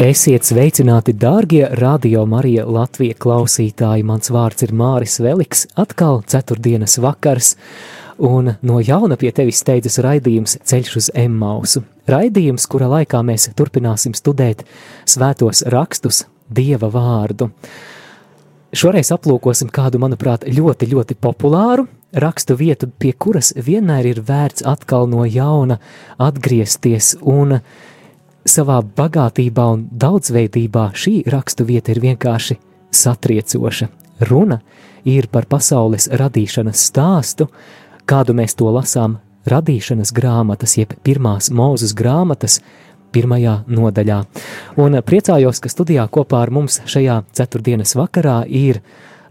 [0.00, 4.00] Esiet sveicināti, dārgie radio Marija Latvija klausītāji.
[4.08, 7.50] Mans vārds ir Māris Veliks, atkal ceturtdienas vakars,
[8.16, 11.82] un no jauna pie tevis steidzas raidījums Ceļš uz Emmausu.
[12.08, 14.64] Raidījums, kura laikā mēs turpināsim studēt
[15.04, 17.50] svētos rakstus, Dieva vārdu.
[18.72, 25.12] Šoreiz aplūkosim kādu, manuprāt, ļoti, ļoti populāru rakstu vietu, pie kuras vienmēr ir vērts atkal
[25.12, 25.76] no jauna
[26.16, 27.58] atgriezties un
[28.48, 32.56] savā bagātībā un daudzveidībā šī rakstu vieta ir vienkārši
[32.90, 33.88] satriecoša.
[34.28, 34.60] Runa
[35.08, 37.48] ir par pasaules radīšanas stāstu,
[38.04, 42.60] kādu mēs to lasām radīšanas grāmatas, jeb pirmās mūzes grāmatas,
[43.10, 44.20] pirmajā nodaļā.
[44.78, 48.82] Un priecājos, ka studijā kopā ar mums šajā ceturtdienas vakarā ir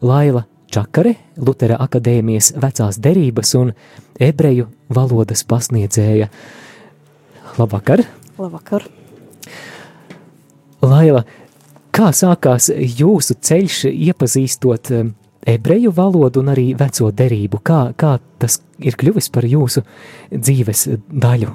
[0.02, 3.74] Laila Čakare, Lutera akadēmijas vecās derības un
[4.20, 6.30] ebreju valodas pasniedzēja.
[7.58, 8.06] Labvakar!
[8.38, 8.99] Labvakar!
[10.86, 11.24] Laila,
[11.96, 14.92] kā sākās jūsu ceļš iepazīstot
[15.50, 17.60] ebreju valodu un arī veco derību?
[17.66, 19.84] Kā, kā tas ir kļuvis par jūsu
[20.32, 21.52] dzīves daļu?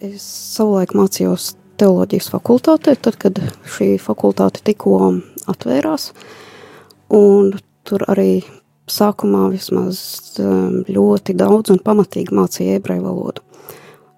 [0.00, 0.24] Es
[0.56, 3.40] savulaik mācījos teoloģijas fakultātē, tad, kad
[3.76, 5.00] šī fakultāte tikko
[5.52, 6.10] atvērās,
[7.12, 7.52] un
[7.86, 8.40] tur arī
[8.90, 10.00] sākumā vismaz
[10.88, 13.45] ļoti daudz un pamatīgi mācīja ebreju valodu.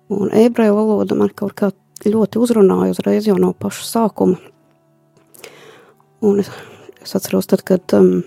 [0.08, 1.70] Un ebreju valoda man kaut kā
[2.06, 4.38] ļoti uzrunāja uzreiz jau no paša sākuma.
[6.24, 6.48] Un es,
[7.02, 8.22] es atceros, tad, kad um,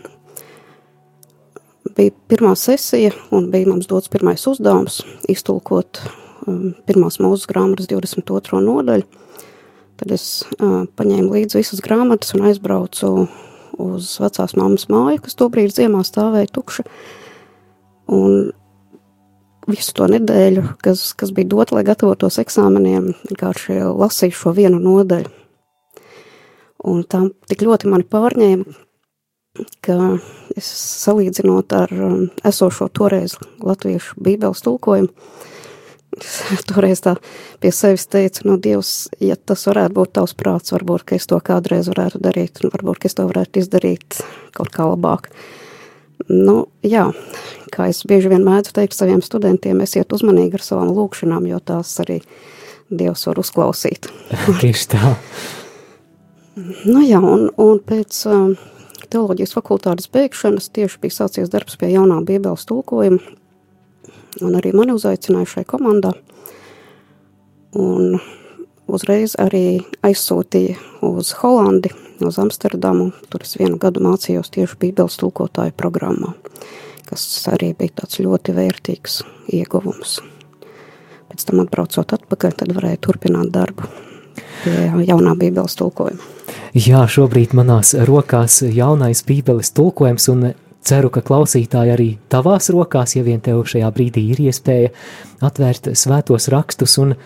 [1.98, 6.04] bija pirmā sesija un bija mums dots pirmais uzdevums iztulkot
[6.48, 8.62] um, pirmās mūzes grāmatas 22.
[8.64, 9.08] nodaļu,
[10.00, 10.28] tad es
[10.60, 13.12] uh, paņēmu līdzi visas grāmatas un aizbraucu
[13.82, 16.86] uz vecās mammas māju, kas tobrīd ziemā stāvēja tukša.
[18.12, 18.52] Un
[19.70, 25.30] visu to nedēļu, kas, kas bija dota, lai gatavotos eksāmeniem, vienkārši lasīju šo vienu nodaļu.
[26.92, 28.80] Un tā tik ļoti mani pārņēma,
[29.86, 29.98] ka
[30.58, 30.68] es
[31.04, 35.12] salīdzinot ar um, esošo toreiz latviešu bībeles tulkojumu,
[36.72, 37.16] toreiz tā
[37.62, 41.40] pie sevis teicu, no Dievs, ja tas varētu būt tavs prāts, varbūt, ka es to
[41.44, 44.22] kādreiz varētu darīt, un varbūt, ka es to varētu izdarīt
[44.58, 45.30] kaut kā labāk.
[46.30, 46.56] Nu,
[46.86, 47.08] jā,
[47.74, 51.94] kā es bieži vien mēdzu teikt saviem studentiem, esiet uzmanīgi ar savām lūkšanām, jo tās
[52.04, 52.22] arī
[52.92, 54.10] Dievs var uzklausīt.
[54.62, 55.14] Tieši tā.
[56.84, 58.58] nu jā, un, un pēc um,
[59.12, 63.22] teoloģijas fakultātes beigšanas tieši bija sācies darbs pie jaunā bībeles tulkojuma,
[64.44, 66.12] un arī mani uzaicināja šai komandā.
[67.80, 68.20] Un
[68.92, 73.12] uzreiz arī aizsūtīja uz Holandi, uz Amsterdamu.
[73.32, 76.36] Tur es vienu gadu mācījos tieši bībeles tulkotāju programmā
[77.12, 79.20] kas arī bija tāds ļoti vērtīgs
[79.58, 80.22] ieguvums.
[81.32, 83.88] Pēc tam atbraucot atpakaļ, tad varēja turpināt darbu
[84.62, 86.30] pie jaunā bībeles tulkojuma.
[86.78, 90.52] Jā, šobrīd manās rokās jaunais bībeles tulkojums un
[90.88, 94.94] ceru, ka klausītāji arī tavās rokās, ja vien tev šajā brīdī ir iespēja
[95.44, 97.18] atvērt svētos rakstus un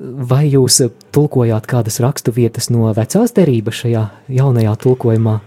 [0.00, 0.80] vai jūs
[1.14, 5.40] tulkojāt kādas rakstu vietas no vecās derības šajā jaunajā tulkojumā?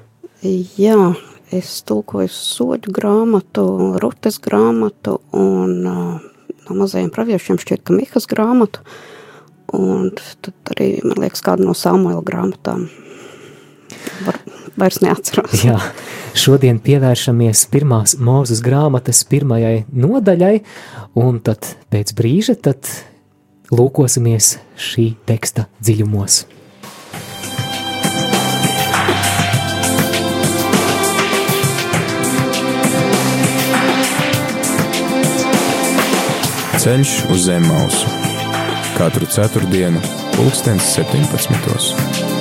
[0.43, 1.13] Jā,
[1.55, 3.65] es tulkoju soļu grāmatu,
[4.03, 6.33] rutes grāmatu un uh,
[6.67, 8.83] no mazajiem praviešiem šķiet, ka Mihas grāmatu,
[9.73, 12.87] un tad arī, man liekas, kādu no Samuela grāmatām.
[14.23, 14.37] Var,
[14.79, 15.63] vairs neatceros.
[15.63, 15.77] Jā,
[16.37, 20.57] šodien pievēršamies pirmās mūzes grāmatas pirmajai nodaļai,
[21.23, 22.89] un tad pēc brīža tad
[23.73, 26.43] lūkosimies šī teksta dziļumos.
[36.83, 38.11] Ceļš uz zem mausu
[38.97, 40.03] katru ceturtdienu,
[40.35, 42.32] pulkstens 17.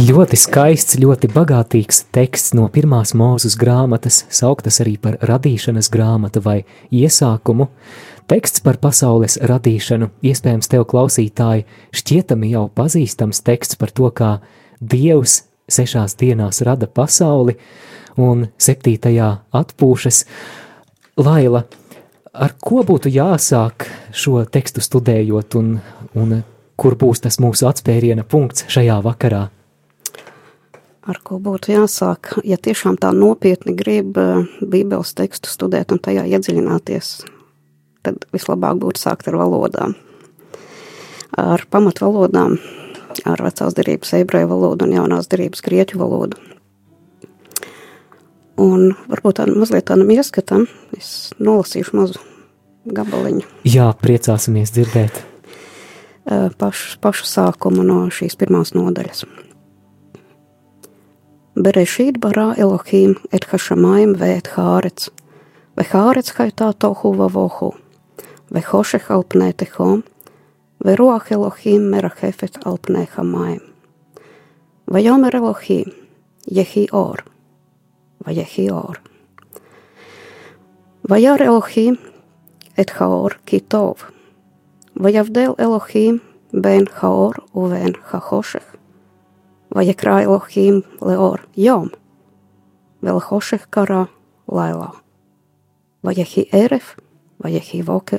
[0.00, 6.62] Ļoti skaists, ļoti bagātīgs teksts no pirmās mūzes grāmatas, sauktas arī par radīšanas grāmatu vai
[6.88, 7.66] iesākumu.
[8.30, 14.30] Teksts par pasaules radīšanu, iespējams, tev klausītāji, šķietami jau pazīstams teksts par to, kā
[14.80, 17.58] Dievs sešās dienās rada pasauli
[18.16, 20.24] un septītajā atpūšas.
[21.20, 21.66] Laila,
[22.32, 25.72] ar ko būtu jāsāk šo tekstu studējot un,
[26.16, 26.36] un
[26.80, 29.50] kur būs tas mūsu atspēriena punkts šajā vakarā?
[31.00, 36.26] Ar ko būtu jāsāk, ja tiešām tā nopietni grib eh, Bībeles tekstu studēt un tajā
[36.28, 37.14] iedziļināties,
[38.04, 39.96] tad vislabāk būtu sākt ar valodām.
[41.40, 42.58] Ar pamatvalodām,
[43.24, 46.36] ar vecās derības ebreju valodu un jaunās derības grieķu valodu.
[48.60, 50.66] Un varbūt tādam mazliet tādam ieskatam,
[50.98, 52.20] es nolasīšu mazu
[52.84, 53.46] gabaliņu.
[53.64, 55.22] Jā, priecāsimies dzirdēt.
[56.60, 59.24] Pašu, pašu sākumu no šīs pirmās nodaļas.
[61.58, 65.08] Berešīt barā Elohim et hašamaim vēt hārets,
[65.74, 67.72] ve hārets haitā tohu vavohu,
[68.54, 70.04] ve hošeh alpnē tehom,
[70.78, 73.58] ve roach Elohim merachefet alpnē hamaim.
[74.86, 75.90] Vajomer Elohim,
[76.46, 77.24] jehi or,
[78.22, 79.02] vajehi or.
[81.02, 81.98] Vajar Elohim
[82.78, 84.06] et haor kitov,
[84.94, 86.20] vajavdel Elohim
[86.54, 88.78] ben haor uven hahoshech,
[89.75, 91.87] ויקרא אלוהים לאור יום,
[93.03, 94.03] ולחושך קרא
[94.51, 94.87] לילה.
[96.03, 96.81] ויהי ערב,
[97.43, 98.17] ויהי בוקר,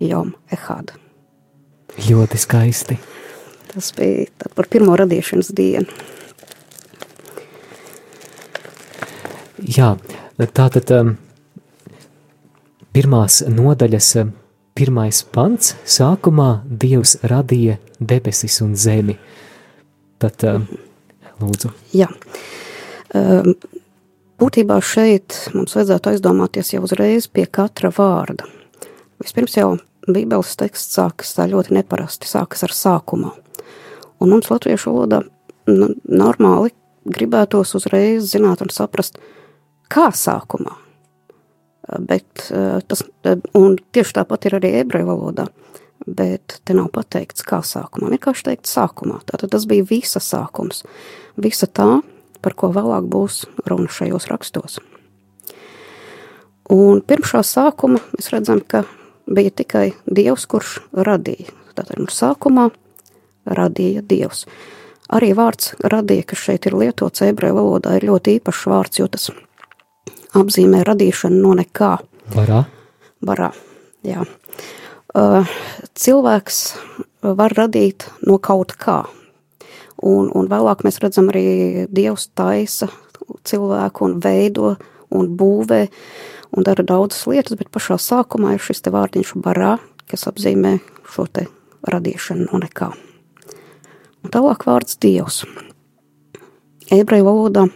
[0.00, 0.92] jom ehad.
[1.96, 2.98] Ļoti skaisti.
[3.72, 5.88] Tas bija par pirmo radīšanas dienu.
[9.76, 9.94] Jā,
[10.36, 11.14] tātad um,
[12.92, 14.34] pirmās nodaļas um,
[14.76, 19.16] pirmais pants sākumā Dievs radīja debesis un zemi.
[20.21, 20.65] Tad, um,
[21.41, 21.71] lūdzu.
[21.97, 22.07] Jā.
[23.17, 23.55] Um,
[24.41, 28.45] būtībā šeit mums vajadzētu aizdomāties jau uzreiz pie katra vārda.
[29.21, 29.71] Vispirms jau
[30.09, 33.35] Bībeles teksts sākas tā ļoti neparasti, sākas ar sākumā.
[34.21, 35.21] Un mums latviešu valodā
[35.69, 36.73] nu, normāli
[37.05, 39.17] gribētos uzreiz zināt un saprast,
[39.91, 40.73] kā sākumā.
[42.05, 42.47] Bet
[42.87, 43.03] tas,
[43.57, 45.47] un tieši tāpat ir arī ebreju valodā,
[46.07, 48.11] bet te nav pateikts, kā sākumā.
[48.13, 49.21] Vienkārši teikt sākumā.
[49.29, 50.83] Tātad tas bija visa sākums.
[51.41, 52.01] Visa tā,
[52.41, 54.79] par ko vēlāk būs runa šajos rakstos.
[56.71, 58.85] Un pirms šā sākuma mēs redzam, ka
[59.27, 61.51] bija tikai Dievs, kurš radīja.
[61.75, 62.69] Tātad no sākumā
[63.45, 64.45] radīja Dievs.
[65.11, 69.27] Arī vārds radīja, kas šeit ir lietots ebreju valodā, ir ļoti īpašs vārds, jo tas
[70.39, 71.97] apzīmē radīšanu no nekā.
[72.31, 72.61] Varā?
[73.27, 73.49] Varā,
[74.07, 74.23] jā.
[74.23, 74.80] Uh,
[75.13, 76.59] cilvēks
[77.21, 79.03] var radīt no kaut kā.
[80.01, 82.89] Un, un vēlāk mēs redzam arī Dievs taisa
[83.45, 84.75] cilvēku un veido
[85.13, 85.81] un būvē
[86.57, 89.77] un dara daudzas lietas, bet pašā sākumā ir šis te vārdiņš barā,
[90.09, 90.79] kas apzīmē
[91.11, 91.45] šo te
[91.87, 92.89] radīšanu no nekā.
[94.21, 95.43] Un tālāk vārds Dievs.
[96.91, 97.67] Ebreju valodā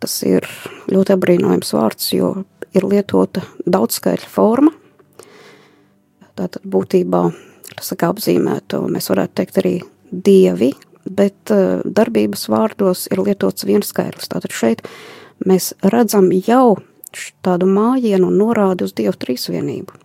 [0.00, 0.46] tas ir
[0.92, 2.34] ļoti apbrīnojams vārds, jo
[2.74, 4.74] ir lietota daudzskaitļa forma.
[6.34, 7.22] Tātad būtībā
[7.74, 9.74] tas kā apzīmēto, mēs varētu teikt arī
[10.10, 10.72] dievi,
[11.04, 11.52] bet
[11.84, 14.30] darbības vārdos ir lietots viens skaitlis.
[14.32, 14.84] Tātad šeit
[15.46, 16.76] mēs redzam jau
[17.44, 20.00] tādu mājienu un norādi uz Dievu trīsvienību.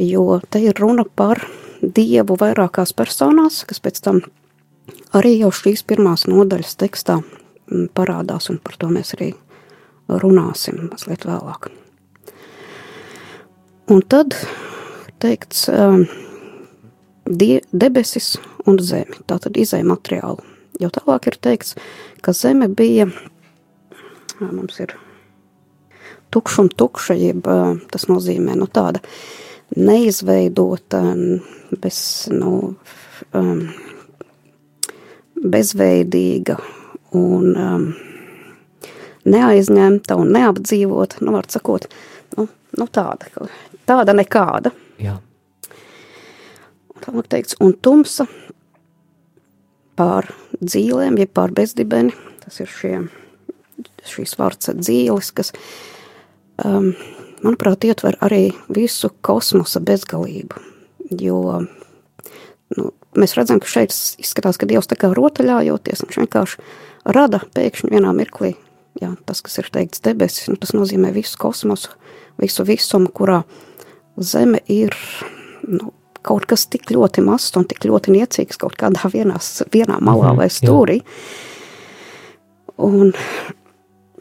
[0.00, 1.42] Jo te ir runa par
[1.80, 4.22] Dievu vairākās personās, kas pēc tam
[5.16, 9.32] arī jau šīs pirmās nodaļas tekstā mm, parādās, un par to mēs arī
[10.08, 11.70] runāsim mazliet vēlāk.
[13.90, 14.36] Un tad
[15.20, 16.04] teikts um,
[17.26, 18.34] die, debesis
[18.68, 20.44] un zemi, tātad izēja materiālu.
[20.80, 21.76] Jo tālāk ir teikts,
[22.24, 23.06] ka zeme bija,
[24.40, 24.94] mums ir
[26.32, 27.48] tukšuma tukša, jeb
[27.92, 29.02] tas nozīmē nu, tāda
[29.76, 31.02] neizveidota,
[31.82, 32.00] bez,
[32.32, 32.54] nu,
[33.36, 33.64] um,
[35.40, 36.56] bezveidīga
[37.16, 37.86] un um,
[39.30, 41.86] neaizņemta un neapdzīvota, nu, var sakot,
[42.36, 42.46] nu,
[42.78, 43.30] nu tāda,
[43.88, 44.72] tāda nekāda.
[45.00, 45.18] Jā.
[47.00, 48.26] Tālāk teikts, un tumsa
[49.96, 50.28] pār
[50.60, 52.12] dzīlēm, jeb pār bezdibeni,
[52.44, 52.96] tas ir šie,
[54.08, 55.64] šīs vārds dzīles, kas uh,
[56.64, 56.92] um,
[57.44, 60.60] manuprāt, ietver arī visu kosmosa bezgalību.
[61.20, 61.40] Jo
[62.76, 66.66] nu, mēs redzam, ka šeit izskatās, ka Dievs tā kā rotaļājoties, viņš vienkārši
[67.16, 68.54] rada pēkšņi vienā mirklī.
[69.00, 71.94] Jā, tas, kas ir teikts debesis, nu, tas nozīmē visu kosmosu,
[72.40, 73.42] visu visumu, kurā
[74.20, 74.94] Zeme ir
[75.68, 75.92] nu,
[76.26, 80.36] kaut kas tik ļoti mazs un tik ļoti niecīgs kaut kādā vienās, vienā malā -hmm,
[80.36, 81.00] vai stūrī.
[82.76, 83.12] Un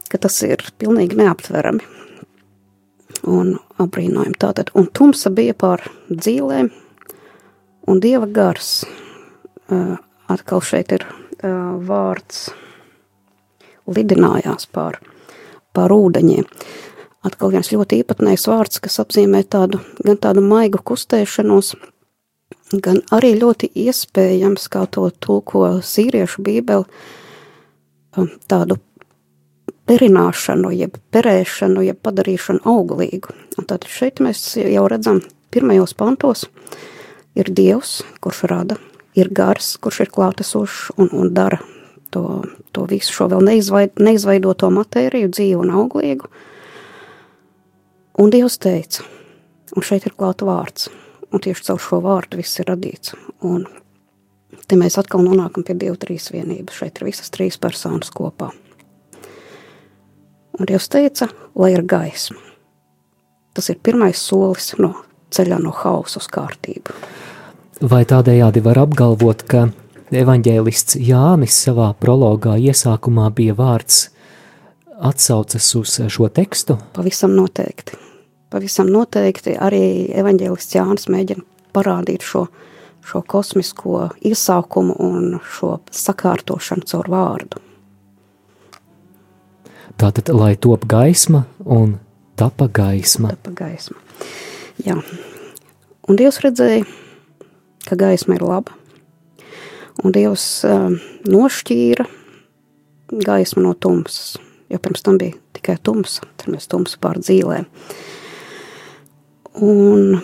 [0.09, 1.83] ka tas ir pilnīgi neaptverami
[3.27, 4.33] un apbrīnojam.
[4.39, 6.71] Tātad, un tumsa bija pār dzīlēm,
[7.87, 8.85] un dieva gars
[9.71, 11.05] uh, atkal šeit ir
[11.87, 12.49] vārds
[13.89, 14.99] lidinājās pār,
[15.73, 16.45] pār ūdeņiem.
[17.25, 21.73] Atkal viens ļoti īpatnējs vārds, kas apzīmē tādu, gan tādu maigu kustēšanos,
[22.79, 26.85] gan arī ļoti iespējams, kā to tulko sīriešu bībeli,
[28.47, 28.79] tādu
[29.89, 33.35] perināšanu, jeb perēšanu, jeb padarīšanu auglīgu.
[33.57, 35.19] Un tad šeit mēs jau redzam
[35.51, 36.45] pirmajos pantos
[37.39, 38.77] ir Dievs, kurš rada,
[39.17, 41.59] ir gars, kurš ir klātesošs un, un dara
[42.13, 46.29] to, to visu šo vēl neizvaid, neizveidoto matēriju, dzīvu un auglīgu.
[48.19, 49.05] Un Dievs teica,
[49.79, 50.89] un šeit ir klāta vārds,
[51.31, 53.13] un tieši caur šo vārdu viss ir radīts.
[53.47, 53.63] Un
[54.67, 56.81] te mēs atkal nonākam pie Dieva trīsvienības.
[56.81, 58.49] Šeit ir visas trīs personas kopā.
[60.59, 62.41] Un Dievs teica, lai ir gaisma.
[63.55, 64.91] Tas ir pirmais solis no
[65.31, 66.97] ceļā no hausa uz kārtību.
[67.87, 69.69] Vai tādējādi var apgalvot, ka
[70.11, 74.09] evaņģēlists Jānis savā prologā iesākumā bija vārds
[74.99, 76.75] atsaucas uz šo tekstu?
[76.99, 78.08] Pavisam noteikti.
[78.49, 81.43] Pavisam noteikti arī evaņģēlists Jānis mēģina
[81.75, 82.47] parādīt šo,
[83.05, 87.61] šo kosmisko iesākumu un šo sakārtošanu caur vārdu.
[89.99, 91.97] Tātad, lai top gaisma un
[92.39, 93.33] tapa gaisma.
[93.35, 93.99] Tapa gaisma.
[94.85, 94.95] Jā.
[96.09, 96.85] Un Dievs redzēja,
[97.85, 98.73] ka gaisma ir laba.
[99.99, 100.87] Un Dievs uh,
[101.27, 102.07] nošķīra
[103.27, 104.37] gaismu no tumsas.
[104.69, 107.67] Jo pirms tam bija tikai tumsa, tad mēs tumsu pār dzīvēm.
[109.55, 110.21] Un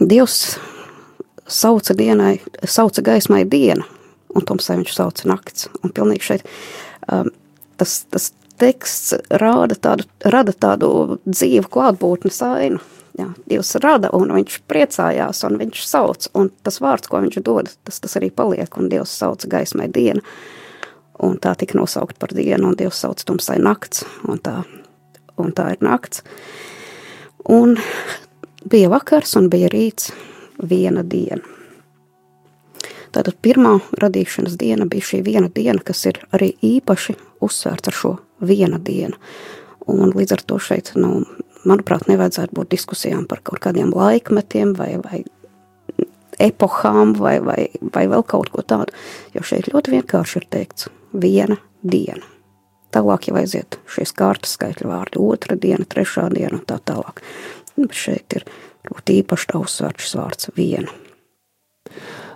[0.00, 0.58] Dievs
[1.46, 3.84] sauca dienai, sauca gaismai diena,
[4.34, 5.68] un tumsai viņš sauca nakts.
[5.82, 6.46] Un pilnīgi šeit
[7.12, 7.30] um,
[7.80, 12.82] tas, tas teksts rāda tādu, rada tādu dzīvu klātbūtnes ainu.
[13.18, 17.68] Jā, Dievs rada, un viņš priecājās, un viņš sauc, un tas vārds, ko viņš dod,
[17.84, 20.22] tas, tas arī paliek, un Dievs sauc gaismai dienu,
[21.20, 24.62] un tā tika nosaukt par dienu, un Dievs sauc tumsai nakts, un tā,
[25.36, 26.24] un tā ir nakts.
[27.50, 27.76] Un
[28.70, 30.12] bija vakars, un bija rīts
[30.62, 31.42] viena diena.
[33.12, 38.12] Tātad pirmā radīšanas diena bija šī viena diena, kas ir arī īpaši uzsvērts ar šo
[38.40, 39.18] viena diena.
[39.90, 41.26] Un līdz ar to šeit, nu,
[41.68, 45.24] manuprāt, nevajadzētu būt diskusijām par kaut kādiem laikmetiem vai, vai
[46.40, 48.94] epohām vai, vai, vai vēl kaut ko tādu.
[49.34, 52.31] Jo šeit ļoti vienkārši ir teikts viena diena.
[52.92, 57.22] Tālāk jau aiziet šīs kārtas skaitļu vārdi, otra diena, trešā diena un tā tālāk.
[57.78, 58.44] Bet šeit ir
[58.90, 60.92] īpaši uzsvērts šis vārds viena.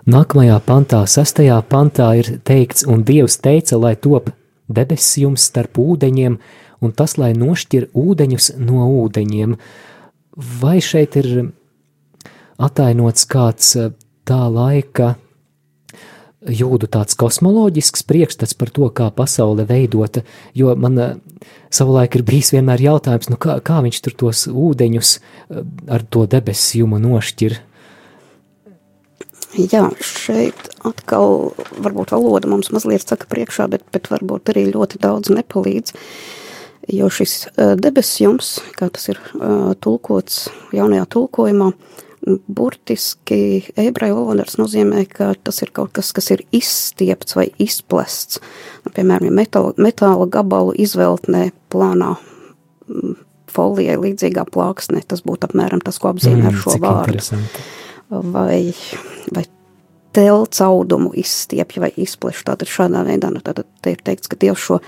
[0.07, 4.31] Nākamajā pantā, sastajā pantā ir teikts, un Dievs teica, lai top
[4.71, 6.37] debesis jums starp ūdeņiem,
[6.81, 9.57] un tas, lai nošķir ūdeņus no ūdeņiem.
[10.61, 11.51] Vai šeit ir
[12.57, 13.91] atainots kāds eh,
[14.27, 15.15] tā laika
[16.45, 20.21] jūdu tāds kosmoloģisks priekšstats par to, kā pasaule veidota,
[20.57, 21.15] jo man eh,
[21.73, 26.27] savulaik ir bijis vienmēr jautājums, nu kā, kā viņš tur tos ūdeņus eh, ar to
[26.29, 27.59] debesjumu nošķir.
[29.57, 35.31] Jā, šeit atkal varbūt valoda mums mazliet saka priekšā, bet, bet varbūt arī ļoti daudz
[35.33, 35.95] nepalīdz.
[36.93, 37.49] Jo šis
[37.81, 39.17] debesjums, kā tas ir
[39.83, 41.71] tulkots jaunajā tulkojumā,
[42.47, 43.39] burtiski
[43.79, 48.41] ebreju valodas nozīmē, ka tas ir kaut kas, kas ir izstiepts vai izplests.
[48.85, 52.15] Nu, piemēram, metāla, metāla gabalu izveltnē plānā
[53.51, 57.43] folijai līdzīgā plāksnē, tas būtu apmēram tas, ko apzīmē mm, ar šo vārdu.
[58.07, 58.61] Vai
[59.35, 59.43] vai
[60.15, 62.41] telts audumu izstiepja vai izpleš.
[62.47, 64.79] Tātad šādā veidā nu, tātad te ir teikts, ka Dievs šo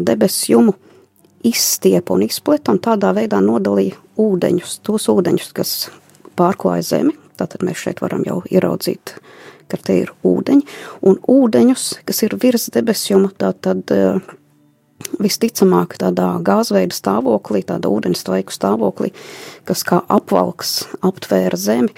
[0.00, 0.76] debesu jumu
[1.46, 5.74] izstiepa un izpleta un tādā veidā nodalīja ūdeņus, tos ūdeņus, kas
[6.38, 7.16] pārklāja zemi.
[7.36, 9.12] Tātad mēs šeit varam jau ieraudzīt,
[9.68, 10.64] ka te ir ūdeņi,
[11.04, 13.92] un ūdeņus, kas ir virs debesjuma, tātad
[15.20, 19.12] visticamāk tādā gāzveida stāvoklī, tādā ūdenstvaiku stāvoklī,
[19.68, 21.92] kas kā apvalks aptvēra zemi,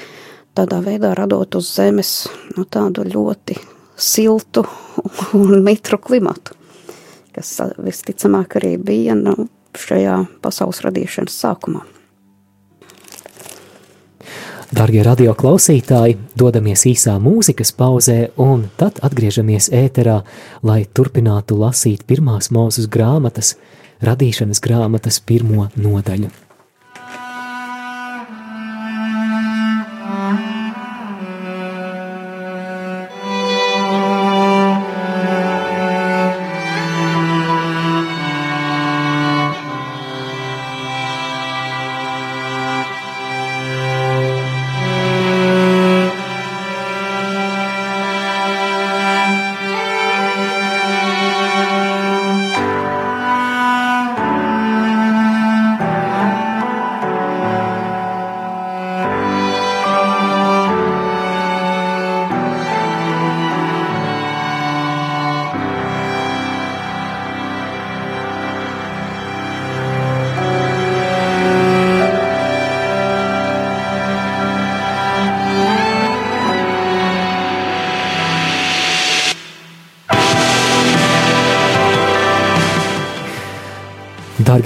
[0.58, 2.12] tādā veidā radot uz Zemes
[2.56, 3.58] nu, tādu ļoti
[3.98, 4.64] siltu
[5.38, 6.56] un mitru klimatu,
[7.34, 11.84] kas visticamāk arī bija nu, šajā pasaules radīšanas sākumā.
[14.68, 20.18] Darbie radio klausītāji, dodamies īsā mūzikas pauzē, un tad atgriežamies ēterā,
[20.60, 23.54] lai turpinātu lasīt pirmās mūzes grāmatas,
[24.04, 26.28] radīšanas grāmatas pirmo nodaļu.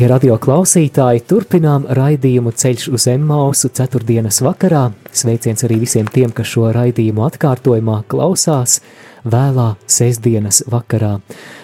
[0.03, 4.89] Dārgie radio klausītāji, turpinām raidījumu Ceļš uz Emmausu ceturtdienas vakarā.
[5.15, 8.81] Sveiciens arī visiem tiem, kas šo raidījumu atkārtojumā klausās
[9.23, 11.13] vēlā sestdienas vakarā.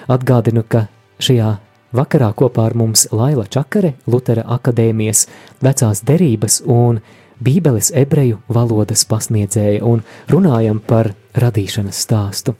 [0.06, 0.84] Atgādinu, ka
[1.18, 1.48] šajā
[1.98, 5.24] vakarā kopā ar mums Laila Čakare, Lutera akadēmijas
[5.58, 7.02] vecās derības un
[7.42, 12.54] Bībeles ebreju valodas pasniedzēja un runājam par radīšanas stāstu.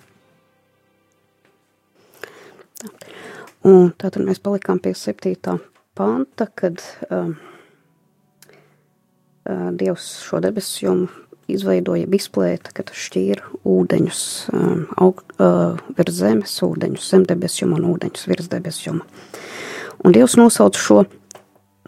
[3.67, 5.59] Un tātad mēs palikām pie 7.
[5.99, 7.35] panta, kad um,
[9.49, 11.09] uh, Dievs šo debesu jomu
[11.49, 14.23] izveidoja izplēta, kad šķīra ūdeņus
[14.53, 19.07] um, aug, uh, virs zemes, ūdeņus zem debesjuma un ūdeņus virs debesjuma.
[20.05, 21.03] Un Dievs nosauca šo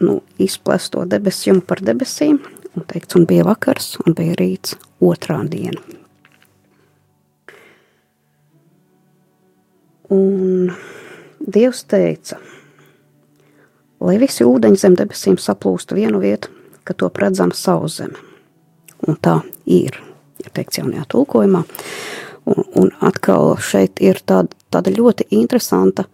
[0.02, 2.40] nu, izplēsto debesjumu par debesīm,
[2.74, 4.74] un teikts, un bija vakars, un bija rīts
[5.04, 5.82] otrā diena.
[10.10, 10.72] Un
[11.40, 12.36] Dievs teica,
[14.04, 16.50] lai visi ūdeņi zem debesīm saplūst vienu vietu,
[16.84, 18.20] ka to redzam savu zemi.
[19.08, 19.96] Un tā ir,
[20.44, 21.64] ir teikts jaunajā tulkojumā.
[22.50, 26.04] Un, un atkal šeit ir tāda, tāda ļoti interesanta,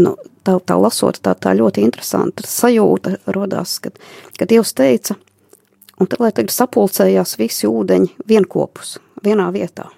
[0.00, 0.14] nu,
[0.44, 3.96] tā, tā lasot, tā, tā ļoti interesanta sajūta rodās, kad,
[4.38, 5.16] kad Dievs teica,
[6.00, 9.90] un tad, lai tagad sapulcējās visi ūdeņi vienkopus, vienā vietā.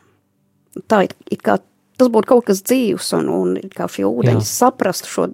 [0.89, 1.59] Tā ir, ir kā
[2.03, 5.29] tas būtu kaut kas dzīvs un, un kā šie ūdeņi saprastu šo,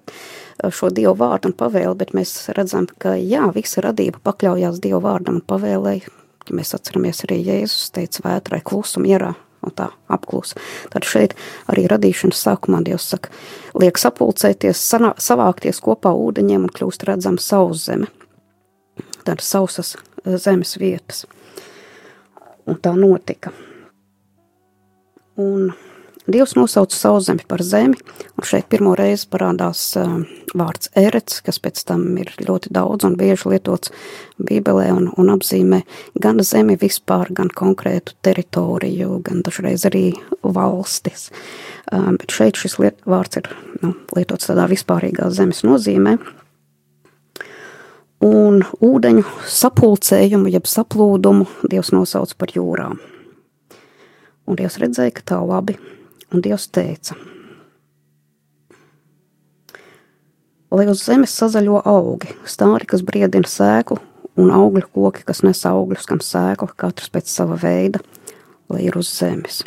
[0.74, 5.40] šo Dievu vārdu un pavēli, bet mēs redzam, ka jā, visa radība pakļaujās Dievu vārdam
[5.40, 6.14] un pavēlēja.
[6.48, 10.54] Ja mēs atceramies arī Jēzus teica vētrai klusu mierā un tā apklus.
[10.92, 11.34] Tad šeit
[11.70, 13.32] arī radīšanas sākumā Dievs saka,
[13.78, 18.08] liek sapulcēties, sanā, savākties kopā ūdeņiem un kļūst redzama saus zeme.
[19.26, 21.26] Tādas sausas zemes vietas.
[22.68, 23.52] Un tā notika.
[25.38, 25.70] Un
[26.28, 27.96] Dievs nosauca savu zemi par zemi,
[28.36, 30.18] un šeit pirmo reizi parādās uh,
[30.52, 33.94] vārds erets, kas pēc tam ir ļoti daudz un bieži lietots
[34.36, 35.80] Bībelē un, un apzīmē
[36.20, 40.04] gan zemi vispār, gan konkrētu teritoriju, gan dažreiz arī
[40.44, 41.30] valstis.
[41.88, 43.48] Uh, bet šeit šis liet, vārds ir
[43.80, 46.18] nu, lietots tādā vispārīgā zemes nozīmē.
[48.28, 52.98] Un ūdeņu sapulcējumu, jeb saplūdumu Dievs nosauc par jūrām.
[54.44, 55.78] Un Dievs redzēja, ka tā labi
[56.32, 57.16] Un Dievs teica:
[60.68, 63.96] Lai uz zemes sazaļo augi, stāri, kas briedina sēklu,
[64.38, 68.02] un augļu koki, kas nes augļus, kam sēkla, katrs pēc sava veida,
[68.68, 69.62] lai ir uz zemes.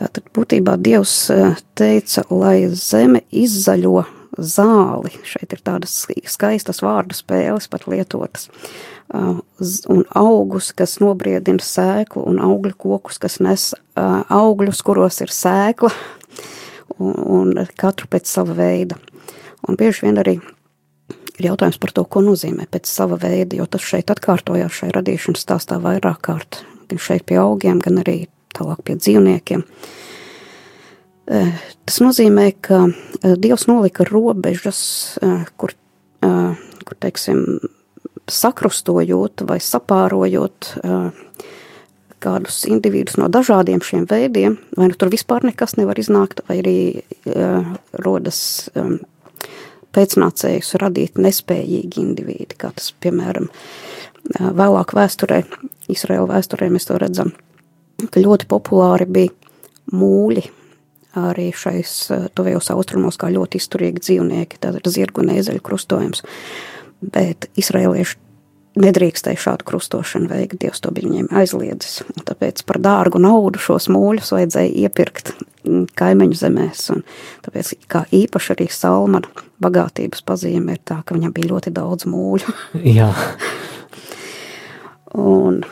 [0.00, 1.38] Tātad būtībā Dievs e,
[1.76, 4.06] teica, lai zeme izzaļo
[4.38, 5.12] zāli.
[5.26, 5.94] Šeit ir tādas
[6.30, 8.48] skaistas vārdu spēles pat lietotas.
[9.12, 15.92] Un augus, kas nobriedina sēklu, un augļu kokus, kas nes augļus, kuros ir sēkla,
[16.98, 18.96] un, un katru pēc sava veida.
[19.68, 20.38] Un bieži vien arī
[21.38, 25.44] ir jautājums par to, ko nozīmē pēc sava veida, jo tas šeit atkārtojās šai radīšanas
[25.44, 28.24] stāstā vairāk kārt, gan šeit pie augiem, gan arī
[28.56, 29.62] tālāk pie dzīvniekiem.
[29.62, 30.00] Uh,
[31.26, 32.86] tas nozīmē, ka
[33.22, 34.82] Dievs nolika robežas,
[35.56, 35.74] kur,
[36.20, 37.60] kur teiksim,
[38.30, 40.72] sakrustojot vai sapārojot
[42.22, 46.76] kādus individus no dažādiem šiem veidiem, vai nu tur vispār nekas nevar iznākt, vai arī
[48.04, 48.70] rodas
[49.92, 53.50] pēcnācējus radīt nespējīgi individi, kā tas, piemēram,
[54.38, 55.42] vēlāk vēsturē,
[55.92, 57.34] Izraēla vēsturē mēs to redzam,
[58.06, 59.34] ka ļoti populāri bija
[59.92, 60.46] mūļi
[61.18, 66.24] arī šais uh, tuvējos austrumos kā ļoti izturīgi dzīvnieki, tātad zirgu un ēzeļu krustojums.
[67.02, 68.20] Bet izrēlieši
[68.78, 70.58] nedrīkstēja šādu krustošanu veikt.
[70.62, 72.00] Dievs to bija viņiem aizliedzis.
[72.06, 75.34] Un tāpēc par dārgu naudu šos mūļus vajadzēja iepirkt
[75.66, 76.86] mm, kaimiņu zemēs.
[76.94, 77.04] Un
[77.44, 79.28] tāpēc kā īpaši arī salmana
[79.62, 82.56] bagātības pazīme ir tā, ka viņam bija ļoti daudz mūļu.
[82.98, 83.12] Jā.
[85.18, 85.62] un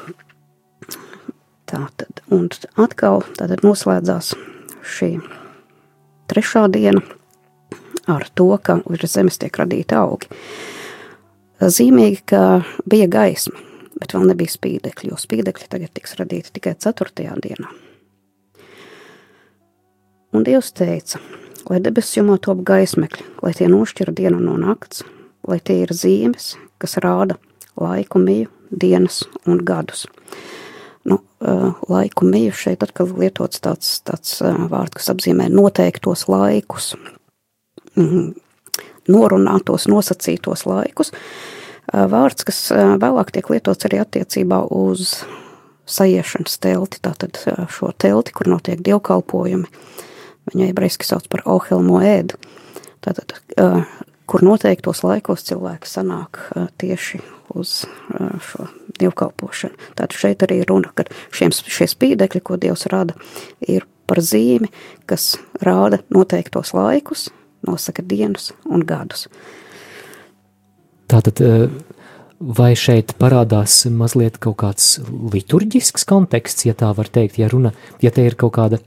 [1.70, 2.50] tā tad, un
[2.82, 4.34] atkal tātad noslēdzās
[4.86, 5.16] šī
[6.30, 7.02] trešā diena
[8.10, 10.30] ar to, ka virs zemes tiek radīti augi.
[11.60, 13.58] Zīmīgi, ka bija gaisma,
[14.00, 17.36] bet vēl nebija spīdekļi, jo spīdekļi tagad tiks radīti tikai 4.
[17.44, 17.68] dienā.
[20.30, 21.18] Un Dievs teica,
[21.68, 25.02] lai debesu jumā top gaismekļi, lai tie nošķira dienu no nakts,
[25.48, 27.36] lai tie ir zīmes, kas rāda
[27.80, 30.06] laiku miju, dienas un gadus.
[31.08, 31.22] Nu,
[31.88, 36.92] laiku miju šeit atkal lietots tāds, tāds vārds, kas apzīmē noteiktos laikus,
[37.96, 38.32] mhm
[39.10, 41.12] norunātos, nosacītos laikus.
[41.90, 42.58] Vārds, kas
[43.02, 45.22] vēlāk tiek lietots arī attiecībā uz
[45.90, 47.40] sajiešanas telti, tātad
[47.72, 49.66] šo telti, kur notiek dievkalpojumi.
[50.50, 52.38] Viņu ebrejiski sauc par Ohelmo ēdu.
[53.02, 53.34] Tātad,
[54.30, 56.38] kur noteiktos laikos cilvēki sanāk
[56.78, 57.18] tieši
[57.58, 57.80] uz
[58.46, 58.66] šo
[59.00, 59.74] dievkalpošanu.
[59.98, 63.16] Tātad šeit arī runa, ka šiem, šie spīdekļi, ko Dievs rada,
[63.66, 64.70] ir par zīmi,
[65.10, 65.32] kas
[65.64, 67.28] rāda noteiktos laikus,
[67.66, 69.26] nosaka dienas un gadus.
[71.10, 71.42] Tātad,
[72.38, 74.92] vai šeit parādās mazliet kaut kāds
[75.34, 78.78] liturģisks konteksts, ja tā var teikt, ja runa, ja te ir kaut kāda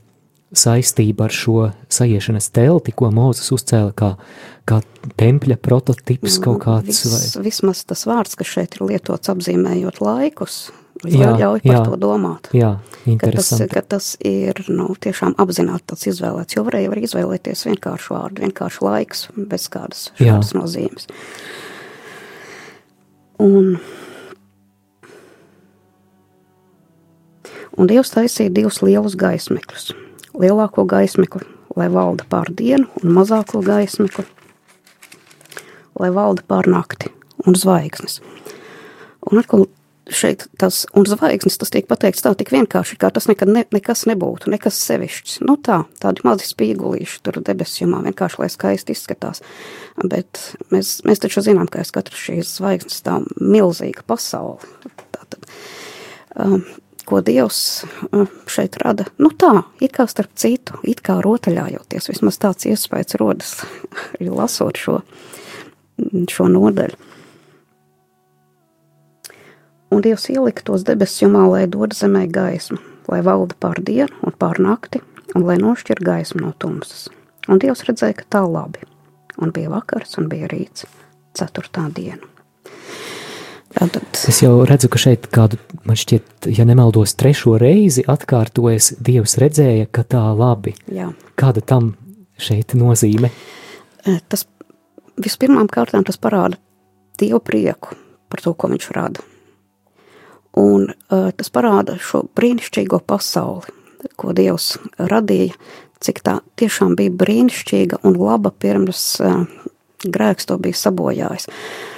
[0.58, 1.58] saistība ar šo
[1.92, 4.10] sajiešanas telti, ko Mūzes uzcēla kā,
[4.68, 4.80] kā
[5.20, 6.88] tempļa prototips kaut kāds?
[6.88, 7.44] Vis, vai?
[7.48, 10.58] Vismaz tas vārds, kas šeit ir lietots apzīmējot laikus,
[11.04, 12.52] jā, ļauj par jā, to domāt.
[12.56, 12.76] Jā,
[13.20, 18.16] ka tas, ka tas ir nu, tiešām apzināti tāds izvēlēts, jo varēja var izvēlēties vienkāršu
[18.16, 21.10] vārdu, vienkāršu laiks, bez kādas šādas nozīmes.
[23.42, 23.74] Un,
[27.74, 29.92] un Dievs taisīja divus lielus gaismekļus–
[30.38, 31.44] lielāko gaismekli,
[31.76, 34.26] lai valda pār dienu, un mazāko gaismekli,
[36.00, 37.12] lai valda pār nakti
[37.46, 38.20] un zvaigznes.
[39.30, 39.66] Un atkal
[40.12, 44.04] šeit tas, un zvaigznes, tas tiek pateikts tā tik vienkārši, kā tas nekad ne, nekas
[44.10, 45.38] nebūtu, nekas sevišķs.
[45.48, 49.40] Nu tā, tādi mazi spīgulīši tur debesjumā, vienkārši, lai skaisti izskatās.
[50.02, 50.40] Bet
[50.74, 54.60] mēs, mēs taču zinām, ka aiz katras šīs zvaigznes tā milzīga pasaule.
[55.16, 55.48] Tātad,
[56.36, 56.60] um,
[57.08, 57.84] ko Dievs
[58.50, 59.06] šeit rada.
[59.20, 63.56] Nu tā, it kā starp citu, it kā rotaļājoties, vismaz tāds iespējas rodas,
[64.40, 65.00] lasot šo,
[66.30, 66.98] šo nodaļu.
[69.94, 74.34] Un Dievs ielika tos debesu jumā, lai dod zemē gaismu, lai valda pār dienu un
[74.34, 75.04] pār nakti,
[75.36, 77.06] un lai nošķir gaismu no tumsas.
[77.46, 78.82] Un Dievs redzēja, ka tā labi,
[79.38, 80.88] un bija vakars un bija rīts,
[81.38, 82.33] ceturtā diena.
[83.74, 84.06] Tātad.
[84.30, 89.88] Es jau redzu, ka šeit kādu, man šķiet, ja nemaldos, trešo reizi atkārtojas, Dievs redzēja,
[89.90, 90.76] ka tā labi.
[90.94, 91.10] Jā.
[91.40, 91.94] Kāda tam
[92.38, 93.32] šeit nozīme?
[94.06, 94.46] E, tas
[95.18, 96.60] vispirmām kārtām tas parāda
[97.18, 97.96] Dievu prieku
[98.30, 99.24] par to, ko viņš rada.
[100.58, 103.74] Un uh, tas parāda šo brīnišķīgo pasauli,
[104.18, 105.54] ko Dievs radīja,
[106.02, 109.42] cik tā tiešām bija brīnišķīga un laba pirms uh,
[110.06, 111.50] grēks to bija sabojājis.
[111.50, 111.93] Uh,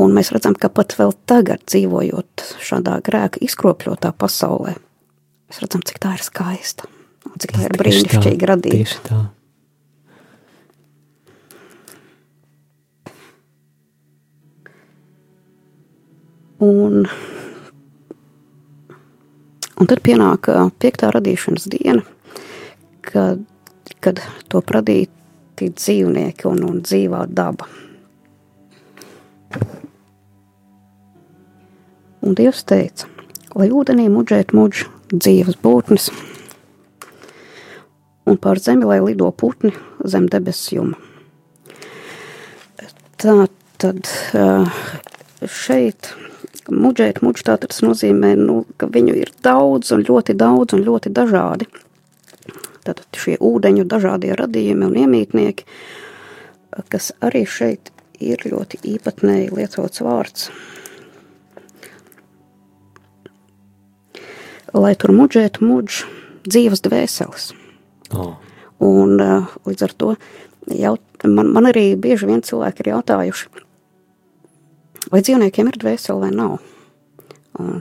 [0.00, 4.72] Un mēs redzam, ka pat vēl tagad, dzīvojot šādā grēka izkropļotā pasaulē,
[5.50, 6.88] mēs redzam, cik tā ir skaista
[7.28, 8.80] un cik tā ir brīnišķīgi radīta.
[8.80, 9.20] Tieši tā.
[16.60, 17.06] Un,
[19.80, 22.04] un tad pienāk piektā radīšanas diena,
[23.00, 23.40] kad,
[24.04, 24.20] kad
[24.52, 27.68] to radīti dzīvnieki un, un dzīvā daba.
[32.20, 33.06] Un Dievs teica,
[33.56, 34.82] lai ūdenī muģēt muģ
[35.14, 36.10] dzīves būtnes,
[38.28, 39.72] un pār zemi, lai lido putni
[40.04, 40.98] zem debesjuma.
[43.20, 43.36] Tā
[43.80, 44.10] tad
[45.48, 46.10] šeit
[46.68, 51.12] muģēt muģ tā tas nozīmē, nu, ka viņu ir daudz un ļoti daudz un ļoti
[51.16, 51.70] dažādi.
[52.84, 55.64] Tātad šie ūdeņu dažādie radījumi un iemītnieki,
[56.92, 57.88] kas arī šeit
[58.20, 60.50] ir ļoti īpatnēji lietots vārds–
[64.76, 66.00] lai tur muģētu muģ
[66.48, 67.50] dzīves dvēseles.
[68.14, 68.36] Oh.
[68.80, 70.14] Un līdz ar to
[70.72, 73.50] jaut, man, man arī bieži vien cilvēki ir jautājuši,
[75.12, 76.58] vai dzīvniekiem ir dvēsele vai nav.
[77.60, 77.80] Un,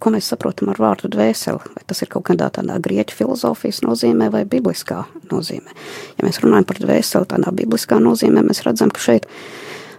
[0.00, 1.72] ko mēs saprotam ar vārdu dvēseli?
[1.74, 5.74] Vai tas ir kaut kādā tādā grieķu filozofijas nozīmē vai bibliskā nozīmē?
[6.16, 9.28] Ja mēs runājam par dvēseli tādā bibliskā nozīmē, mēs redzam, ka šeit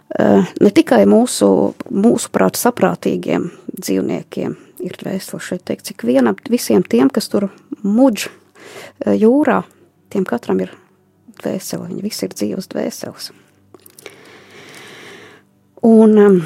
[0.10, 1.52] ne tikai mūsu,
[1.94, 7.50] mūsu prāt saprātīgiem dzīvniekiem ir dvēsele šeit teikt, cik vienam, visiem tiem, kas tur
[7.84, 9.62] muģ eh, jūrā,
[10.14, 10.74] tiem katram ir
[11.40, 13.32] dvēsele, viņi visi ir dzīves dvēseles.
[15.88, 16.40] Un um,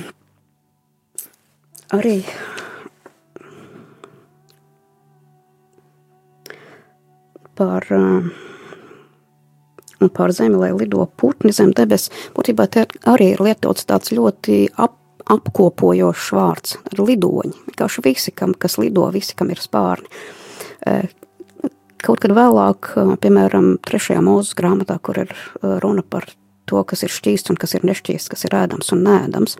[1.95, 2.19] arī
[7.57, 8.29] par, um,
[10.13, 14.99] par zemi, lai lido putni zem debes, būtībā te arī ir lietots tāds ļoti ap,
[15.31, 17.55] apkopojošs vārds lidoņi.
[17.71, 20.09] Vienkārši visi, kam, kas lido, visi, kam ir spārni.
[20.87, 21.01] E,
[22.03, 26.27] kaut kad vēlāk, e, piemēram, trešajā mūzes grāmatā, kur ir e, runa par
[26.69, 29.57] to, kas ir šķīsts un kas ir nešķīsts, kas ir ēdams un nēdams,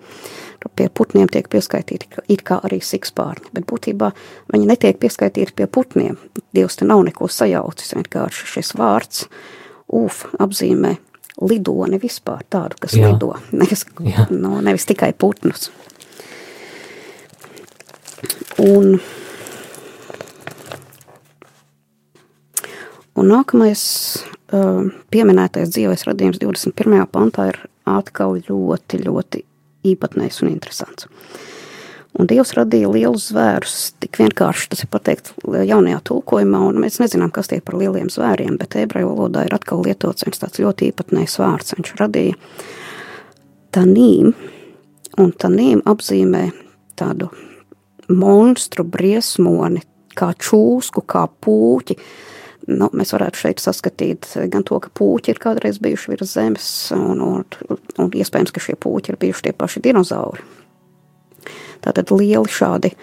[0.80, 4.14] pie putniem tiek pieskaitīti it kā arī sikspārni, bet būtībā
[4.54, 6.20] viņi netiek pieskaitīti pie putniem.
[6.56, 9.26] Dievs te nav neko sajaucis, vienkārši šis vārds
[9.94, 10.96] ūf apzīmē
[11.42, 13.10] lidoni vispār tādu, kas Jā.
[13.12, 13.86] lido, nevis,
[14.30, 15.72] no, nevis tikai putnus.
[18.62, 19.00] Un,
[23.18, 23.84] un nākamais
[24.54, 27.02] uh, pieminētais dzīves radījums 21.
[27.12, 29.44] pantā ir atkal ļoti, ļoti
[29.94, 31.10] īpatnējs un interesants.
[32.14, 37.32] Un Dievs radīja lielus zvērus, tik vienkārši tas ir pateikt jaunajā tulkojumā, un mēs nezinām,
[37.34, 41.40] kas tie par lieliem zvēriem, bet ebreju valodā ir atkal lietots viens tāds ļoti īpatnējs
[41.42, 41.74] vārds.
[41.80, 42.38] Viņš radīja
[43.74, 44.36] tanīm,
[45.18, 46.44] un tanīm apzīmē
[47.02, 47.32] tādu
[48.14, 49.82] monstru briesmoni,
[50.14, 51.98] kā čūsku, kā pūķi,
[52.78, 57.24] nu, mēs varētu šeit saskatīt gan to, ka puķi ir kādreiz bijuši virs zemes, un,
[57.26, 60.46] un, un iespējams, ka šie puķi ir bijuši tie paši dinozauri.
[61.84, 62.94] Tātad lieli šādi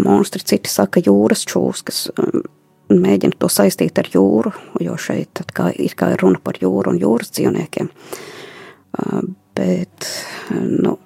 [0.00, 2.42] monstri, citi saka jūras čūskas, um,
[2.90, 4.52] mēģina to saistīt ar jūru,
[4.82, 7.90] jo šeit kā, ir kā runa par jūru un jūras dzīvniekiem.
[9.00, 9.22] Uh,
[9.56, 10.08] bet,
[10.50, 10.96] nu,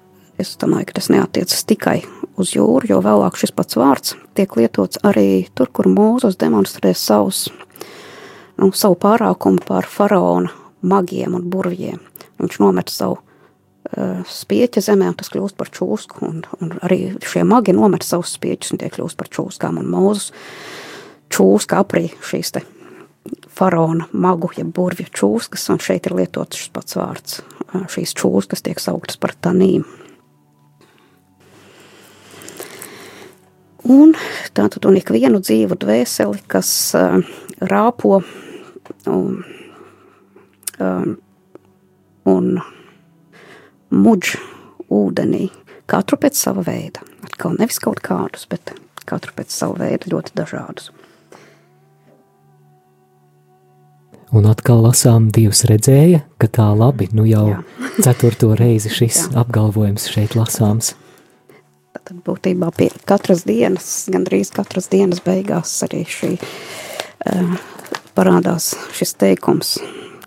[0.41, 1.99] es domāju, ka tas neatiecas tikai
[2.41, 7.45] uz jūru, jo vēlāk šis pats vārds tiek lietots arī tur, kur Mūzes demonstrē savus
[8.59, 10.51] nu, savu pārākumu pār faraona
[10.85, 12.01] magiem un burvjiem.
[12.41, 13.21] Viņš nomet savu
[14.29, 18.73] spieķa zemē, un tas kļūst par čūsku, un, un arī šie magi nomet savus spieķus,
[18.73, 20.31] un tie kļūst par čūskām, un mūzus
[21.33, 22.63] čūska aprī šīs te
[23.55, 27.39] faraona magu, ja burvju čūskas, un šeit ir lietots šis pats vārds.
[27.71, 29.85] Uh, šīs čūskas tiek sauktas par tanīm.
[33.85, 34.15] Un
[34.57, 37.19] tātad un ikvienu dzīvu dvēseli, kas uh,
[37.61, 38.19] rāpo
[39.09, 39.43] un,
[40.81, 41.11] um,
[42.25, 42.49] un
[43.95, 44.35] muģ
[44.91, 45.49] ūdenī,
[45.89, 47.03] katru pēc sava veida.
[47.25, 48.75] Atkal nevis kaut kādus, bet
[49.07, 50.91] katru pēc sava veida ļoti dažādus.
[54.35, 57.59] Un atkal lasām, Dievs redzēja, ka tā labi, nu jau Jā.
[58.07, 60.95] ceturto reizi šis apgalvojums šeit lasāms.
[61.95, 67.55] Tad būtībā pie katras dienas, gandrīz katras dienas beigās arī šī uh,
[68.17, 69.77] parādās šis teikums,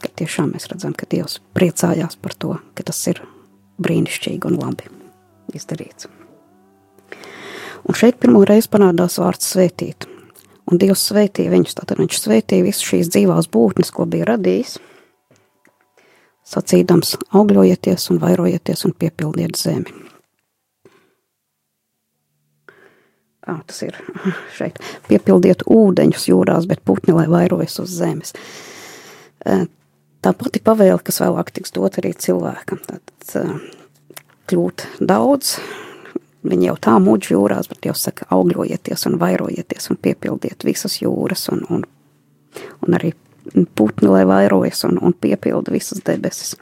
[0.01, 3.21] ka tiešām mēs redzam, ka Dievs priecājās par to, ka tas ir
[3.83, 4.89] brīnišķīgi un labi
[5.57, 6.09] izdarīts.
[7.89, 10.09] Un šeit pirmo reizi parādās vārds svētīt.
[10.69, 14.77] Un Dievs sveitīja viņus, tātad viņš sveitīja visas šīs dzīvās būtnes, ko bija radījis,
[16.49, 20.09] sacīdams augļojieties un vairojieties un piepildiet zemi.
[23.49, 23.97] kā tas ir
[24.59, 28.35] šeit, piepildiet ūdeņus jūrās, bet putni lai vairojas uz zemes.
[30.25, 33.35] Tā pati pavēle, kas vēlāk tiks dot arī cilvēkam, tad
[34.51, 35.59] kļūt daudz,
[36.49, 41.47] viņi jau tā muģi jūrās, bet jau saka augļojieties un vairojieties un piepildiet visas jūras
[41.53, 41.87] un, un,
[42.87, 43.13] un arī
[43.75, 46.57] putni, lai vairojas un, un piepilda visas debesis.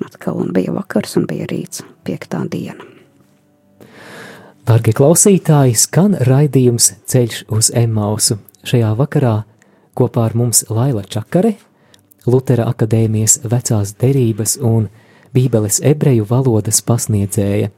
[0.00, 2.86] Un atkal un bija vakars un bija rīts, piektā diena.
[4.66, 8.38] Darbie klausītāji, skan raidījums Ceļš uz Emausu.
[8.62, 9.40] Šajā vakarā
[9.98, 11.56] kopā ar mums Laila Čakare,
[12.26, 14.88] Lutera akadēmijas vecās derības un
[15.32, 17.70] Bībeles ebreju valodas pasniedzēja.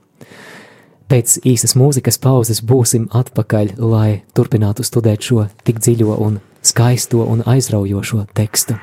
[1.08, 7.44] Pēc īsas mūzikas pauzes būsim atpakaļ, lai turpinātu studēt šo tik dziļo un skaisto un
[7.46, 8.80] aizraujošo tekstu.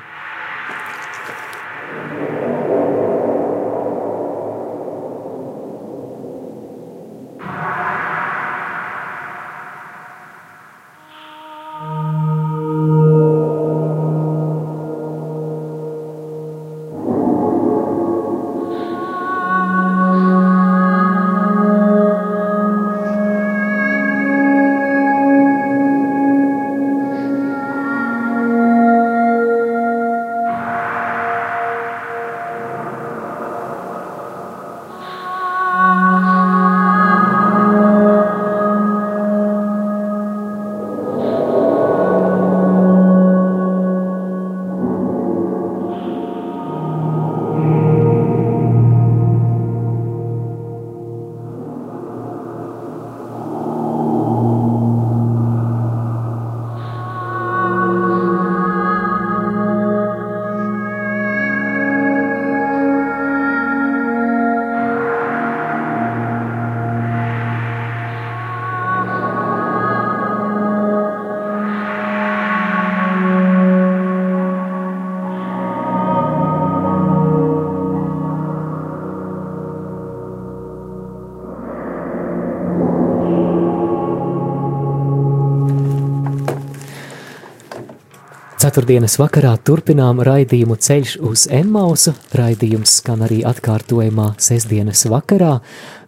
[88.72, 92.14] Ceturtdienas vakarā turpinām raidījumu Ceļš uz Emmausu.
[92.32, 95.60] Raidījums skan arī atkārtojumā sestdienas vakarā,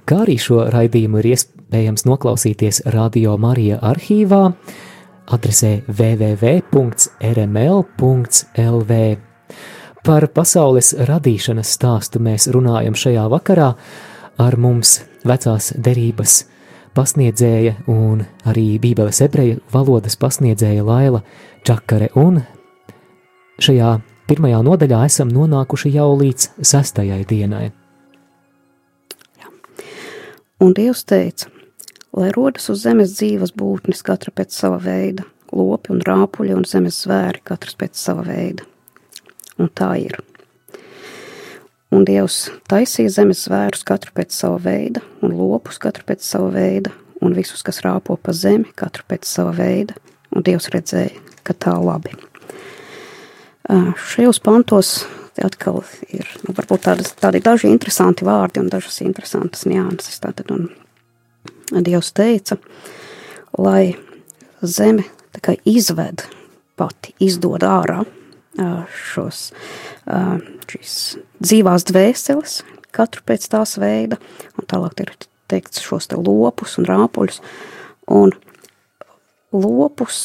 [0.09, 4.57] kā arī šo raidījumu ir iespējams noklausīties Radio Marija arhīvā
[5.37, 6.73] adresē www.rml.lv.
[10.09, 13.77] Par pasaules radīšanas stāstu mēs runājam šajā vakarā
[14.41, 16.49] ar mums vecās derības
[16.97, 21.21] pasniedzēja un arī Bībeles ebreju valodas pasniedzēja Laila
[21.65, 22.41] Čakare, un
[23.63, 23.91] šajā
[24.29, 27.69] pirmajā nodaļā esam nonākuši jau līdz sestajai dienai.
[29.41, 29.53] Jā.
[30.65, 31.51] Un Dievs teica,
[32.17, 37.05] lai rodas uz zemes dzīves būtnes katra pēc sava veida, lopi un rāpuļi un zemes
[37.05, 38.67] zvēri katrs pēc sava veida.
[39.61, 40.19] Un tā ir.
[41.95, 46.91] Un Dievs taisīja zemes zvērus katru pēc sava veida, un lopus katru pēc sava veida,
[47.23, 49.95] un visus, kas rāpo pa zemi, katru pēc sava veida,
[50.35, 52.17] un Dievs redzēja, ka tā labi.
[53.65, 54.95] Šajos pantos
[55.43, 55.81] atkal
[56.13, 60.21] ir nu, tādas, tādi daži interesanti vārdi un dažas interesantas nianses.
[60.23, 60.53] Tātad,
[61.75, 62.59] Dievs teica,
[63.57, 63.97] lai
[64.61, 65.07] zeme
[65.65, 66.27] izved
[66.79, 68.05] pati, izdod ārā
[68.95, 69.49] šos
[70.71, 70.95] šīs
[71.43, 72.59] dzīvās dvēseles,
[72.95, 74.19] katru pēc tās veida,
[74.59, 75.15] un tālāk ir
[75.51, 77.41] teikts šos te lopus un rāpuļus,
[78.13, 78.35] un
[79.55, 80.19] lopus,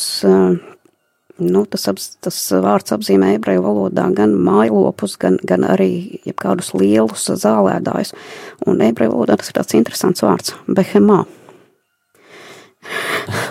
[1.41, 7.29] nu, tas, ap, tas vārds apzīmē ebreju valodā gan mājlopus, gan, gan arī jebkādus lielus
[7.43, 8.15] zālēdājus,
[8.69, 11.25] un ebreju valodā tas ir tāds interesants vārds– behemā–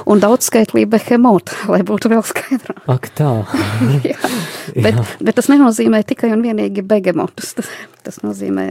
[0.09, 2.81] un daudzskaitlība behemota, lai būtu vēl skaidrāk.
[2.91, 3.31] Ak, tā.
[4.07, 4.17] jā,
[4.75, 5.05] bet, jā.
[5.21, 7.53] bet tas nenozīmē tikai un vienīgi begemotus.
[7.59, 7.71] Tas,
[8.07, 8.67] tas nozīmē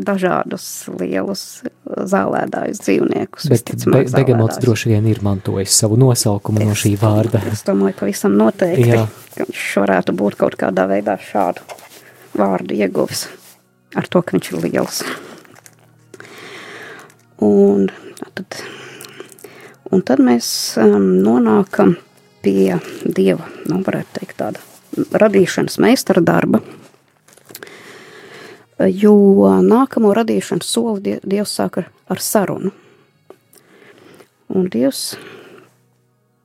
[0.00, 0.66] dažādus
[1.00, 1.44] lielus
[1.84, 3.50] zālēdājus dzīvniekus.
[3.52, 7.42] Bet be, begemots droši vien ir mantojis savu nosaukumu es, no šī vārda.
[7.52, 9.04] Es domāju, pavisam noteikti, jā.
[9.36, 11.66] ka viņš varētu būt kaut kādā veidā šādu
[12.40, 13.28] vārdu ieguvis
[13.98, 15.02] ar to, ka viņš ir liels.
[17.40, 17.88] Un
[18.36, 18.60] tad
[19.90, 20.48] Un tad mēs
[20.78, 21.96] um, nonākam
[22.44, 24.62] pie dieva, nu, varētu teikt, tāda
[25.18, 26.60] radīšanas meistara darba.
[28.80, 29.12] Jo
[29.60, 32.70] nākamo radīšanas soli Dievs sāka ar sarunu.
[34.50, 35.02] Un Dievs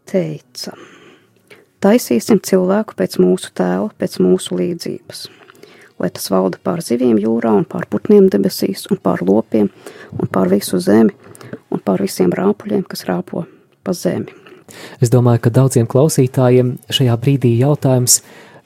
[0.10, 0.76] teica:
[1.86, 5.28] Taisīsim cilvēku pēc mūsu tēva, pēc mūsu līdzības,
[6.02, 9.72] lai tas valda pār zivīm jūrā, un pār putniem debesīs, un pār lopiem,
[10.18, 11.16] un pār visu zemi,
[11.72, 13.46] un pār visiem rāpuļiem, kas rāpo
[13.86, 14.34] pa zemi.
[15.04, 18.22] Es domāju, ka daudziem klausītājiem šajā brīdī jautājums,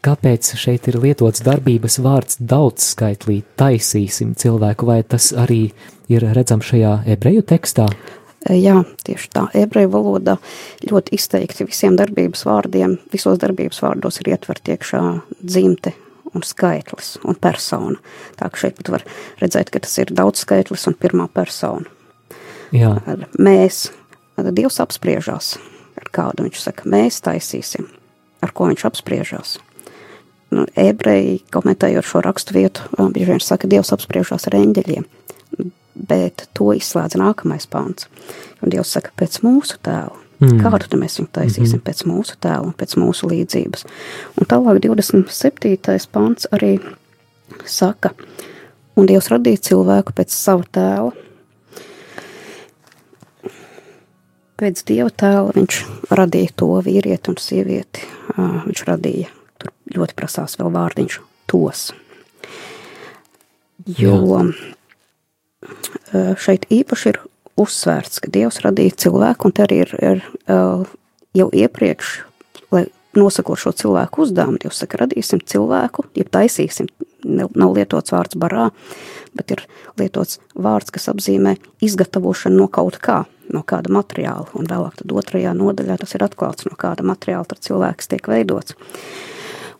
[0.06, 5.66] kāpēc šeit ir lietots darbības vārds daudzskaitlī taisīsim cilvēku, vai tas arī
[6.12, 7.90] ir redzams šajā ebreju tekstā?
[8.48, 9.42] Jā, tieši tā.
[9.60, 10.38] Ebreju valodā
[10.88, 15.02] ļoti izteikti visiem darbības vārdiem, visos darbības vārdos ir ietverti iekšā
[15.44, 15.92] dzimte
[16.32, 18.00] un skaitlis un persona.
[18.40, 19.04] Tā ka šeit var
[19.42, 21.99] redzēt, ka tas ir daudz skaitlis un pirmā persona.
[22.76, 22.94] Jā.
[23.40, 23.90] Mēs,
[24.40, 25.58] Dievs apspriežās
[26.00, 27.90] ar kādu, viņš saka, mēs taisīsim,
[28.46, 29.58] ar ko viņš apspriežās.
[30.50, 35.06] Nu, ebreji, komentējot šo rakstu vietu, bieži vien saka, Dievs apspriežās ar eņģeļiem,
[36.10, 38.08] bet to izslēdz nākamais pāns.
[38.64, 40.16] Un Dievs saka, pēc mūsu tēla.
[40.40, 40.62] Mm.
[40.64, 41.86] Kādu tad mēs viņu taisīsim mm -hmm.
[41.86, 43.84] pēc mūsu tēla pēc mūsu līdzības?
[44.40, 46.08] Un tālāk 27.
[46.16, 46.80] pāns arī
[47.66, 48.14] saka,
[48.96, 51.12] un Dievs radīja cilvēku pēc sava tēla
[54.60, 55.80] pēc dieva tēla viņš
[56.16, 58.06] radīja to vīrieti un sievieti.
[58.36, 61.20] Viņš radīja, tur ļoti prasās vēl vārdiņš,
[61.50, 61.90] tos.
[64.00, 64.20] Jo
[66.40, 67.20] šeit īpaši ir
[67.60, 70.22] uzsvērts, ka Dievs radīja cilvēku, un te arī ir, ir
[71.36, 72.14] jau iepriekš,
[72.72, 72.86] lai
[73.18, 76.88] nosakot šo cilvēku uzdevumu, Dievs saka, radīsim cilvēku, ja taisīsim,
[77.26, 78.70] nav lietots vārds barā,
[79.36, 79.66] bet ir
[80.00, 83.24] lietots vārds, kas apzīmē izgatavošanu no kaut kā
[83.54, 87.64] no kāda materiāla, un vēlāk tad otrajā nodaļā tas ir atklāts, no kāda materiāla tad
[87.66, 88.78] cilvēks tiek veidots.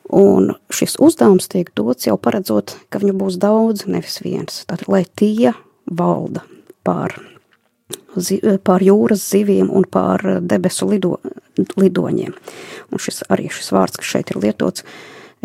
[0.10, 4.64] Un šis uzdevums tiek dots jau paredzot, ka viņu būs daudz, nevis viens.
[4.66, 5.54] Tātad, lai tie
[5.86, 6.42] valda
[6.86, 7.14] pār,
[8.18, 11.20] zi, pār jūras zivīm un pār debesu lido,
[11.78, 12.34] lidoņiem.
[12.90, 14.88] Un šis, arī šis vārds, kas šeit ir lietots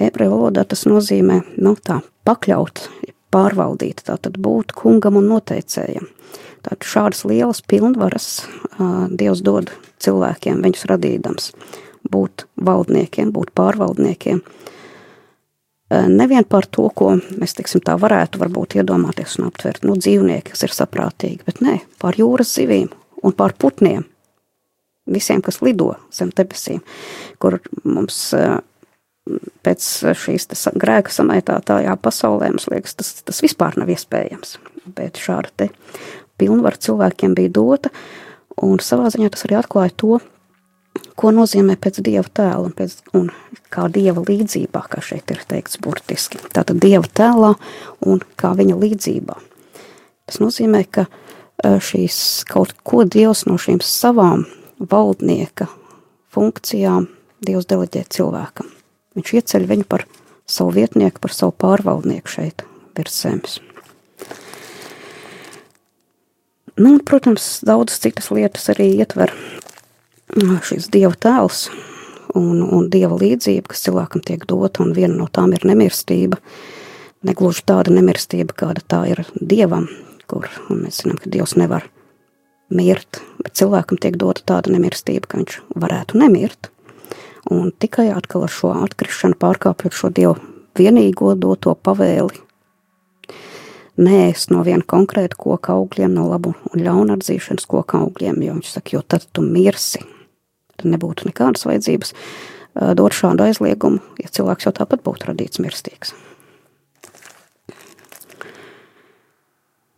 [0.00, 2.86] ebreju valodā, tas nozīmē, nu tā, pakļaut,
[3.34, 6.08] pārvaldīt, tātad būt kungam un noteicējam.
[6.64, 11.50] Tātad šādas lielas pilnvaras uh, Dievs dod cilvēkiem, viņus radīdams,
[12.10, 14.40] būt valdniekiem, būt pārvaldniekiem.
[15.92, 20.54] Uh, nevien par to, ko mēs tiksim, tā varētu varbūt iedomāties un aptvert, nu, dzīvnieki,
[20.54, 22.88] kas ir saprātīgi, bet nē, pār jūras zivīm
[23.24, 24.06] un pār putniem,
[25.04, 26.80] visiem, kas lido zem debesīm,
[27.42, 28.62] kur mums uh,
[29.64, 29.86] pēc
[30.20, 30.48] šīs
[30.80, 34.58] grēka samaitātājā pasaulē, mums liekas, tas, tas vispār nav iespējams.
[34.84, 35.70] Bet šāda te
[36.40, 37.90] pilnvaru cilvēkiem bija dota,
[38.62, 40.20] un savā ziņā tas arī atklāja to,
[41.18, 43.28] ko nozīmē pēc dieva tēla un, pēc, un
[43.72, 46.40] kā dieva līdzībā, kā šeit ir teikts burtiski.
[46.54, 47.54] Tātad dieva tēlā
[48.06, 49.38] un kā viņa līdzībā.
[50.24, 51.06] Tas nozīmē, ka
[51.62, 52.18] šīs
[52.50, 54.46] kaut ko dievs no šīm savām
[54.78, 55.68] valdnieka
[56.34, 57.08] funkcijām
[57.44, 58.70] dievs deleģē cilvēkam.
[59.14, 60.06] Viņš ieceļ viņu par
[60.50, 62.66] savu vietnieku, par savu pārvaldnieku šeit
[62.96, 63.60] virs zemes.
[66.76, 69.30] Nu, protams, daudzas citas lietas arī ietver
[70.66, 71.68] šis dieva tēls
[72.34, 76.40] un, un dieva līdzība, kas cilvēkam tiek dota, un viena no tām ir nemirstība.
[77.24, 79.86] Negluži tāda nemirstība, kāda tā ir dievam,
[80.26, 81.86] kur mēs zinām, ka dievs nevar
[82.74, 86.72] mirt, bet cilvēkam tiek dota tāda nemirstība, ka viņš varētu nemirt.
[87.54, 90.40] Un tikai atkal ar šo atkrišanu pārkāpjot šo dievu
[90.74, 92.40] vienīgo doto pavēli,
[94.00, 98.74] neēst no viena konkrēta koka augļiem, no labu un ļaunu atzīšanas koka augļiem, jo viņš
[98.76, 100.02] saka, jo tad tu mirsi.
[100.74, 102.14] Tad nebūtu nekādas vajadzības
[102.98, 106.14] dot šādu aizliegumu, ja cilvēks jau tāpat būtu radīts mirstīgs.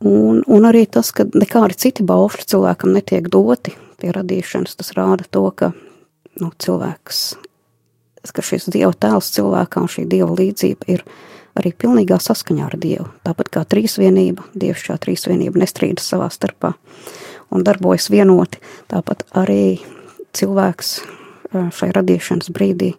[0.04, 5.24] Un, un arī tas, ka nekādi citi baušļi cilvēkam netiek doti pie radīšanas, tas rāda
[5.32, 5.70] to, ka
[6.36, 7.22] nu, cilvēks,
[8.28, 11.04] ka šis dieva tēls cilvēkā un šī dieva līdzība ir
[11.56, 13.08] arī pilnīgā saskaņā ar Dievu.
[13.26, 16.74] Tāpat kā trīsvienība, Dievs šā trīsvienība nestrīdas savā starpā
[17.54, 19.78] un darbojas vienoti, tāpat arī
[20.36, 20.98] cilvēks
[21.76, 22.92] šai radīšanas brīdī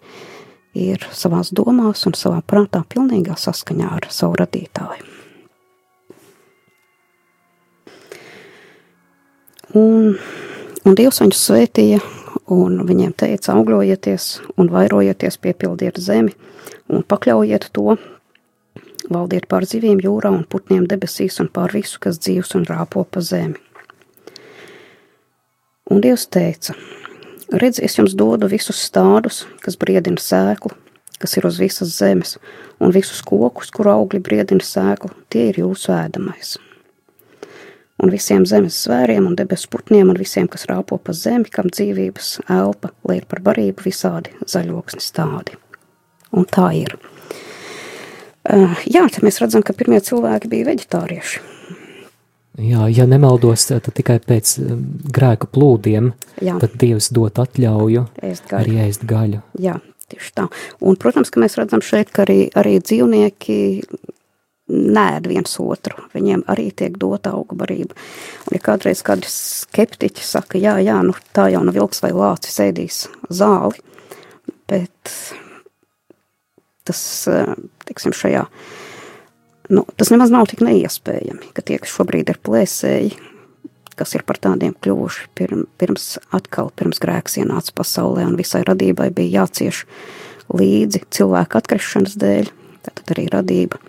[0.78, 5.14] ir savās domās un savā prātā pilnīgā saskaņā ar savu radītāju.
[9.78, 10.16] Un,
[10.88, 12.00] un Dievs viņus svētīja,
[12.54, 14.28] un viņiem teica, augļojieties
[14.58, 16.32] un vairojieties, piepildiet zemi
[16.88, 17.98] un pakļaujiet to,
[19.14, 23.24] valdiet pār zivīm jūrā un putniem debesīs un pār visu, kas dzīvs un rāpo pa
[23.24, 23.60] zemi.
[25.88, 26.76] Un Dievs teica,
[27.56, 30.74] redz, es jums dodu visus stādus, kas briedina sēklu,
[31.22, 32.36] kas ir uz visas zemes,
[32.84, 36.58] un visus kokus, kur augļi briedina sēklu, tie ir jūsu ēdamais.
[38.04, 42.36] Un visiem zemes zvēriem un debesu putniem un visiem, kas rāpo pa zemi, kam dzīvības
[42.54, 45.58] elpa, lai ir par barību visādi zaļoksni stādi.
[46.36, 46.94] Un tā ir.
[48.48, 51.44] Uh, jā, tad mēs redzam, ka pirmie cilvēki bija veģetārieši.
[52.58, 54.56] Jā, ja nemaldos, tad tikai pēc
[55.14, 56.10] grēka plūdiem,
[56.42, 56.56] Jā.
[56.64, 59.44] tad Dievs dot atļauju ēst arī ēst gaļu.
[59.62, 59.76] Jā,
[60.10, 60.48] tieši tā.
[60.82, 63.60] Un, protams, ka mēs redzam šeit, ka arī, arī dzīvnieki
[64.74, 66.08] nēd viens otru.
[66.16, 67.94] Viņiem arī tiek dota auga barība.
[68.48, 72.58] Un, ja kādreiz kādi skeptiķi saka, jā, jā, nu tā jau no vilks vai lācis
[72.66, 73.86] ēdīs zāli,
[74.68, 75.14] bet
[76.88, 77.54] tas, eh,
[77.88, 78.46] teiksim, šajā,
[79.76, 83.18] nu, tas nemaz nav tik neiespējami, ka tie, kas šobrīd ir plēsēji,
[83.98, 89.10] kas ir par tādiem kļuvuši pirm, pirms atkal, pirms grēks ienāca pasaulē un visai radībai
[89.16, 89.86] bija jācieš
[90.54, 92.52] līdzi cilvēku atkrišanas dēļ,
[92.88, 93.82] tad arī radība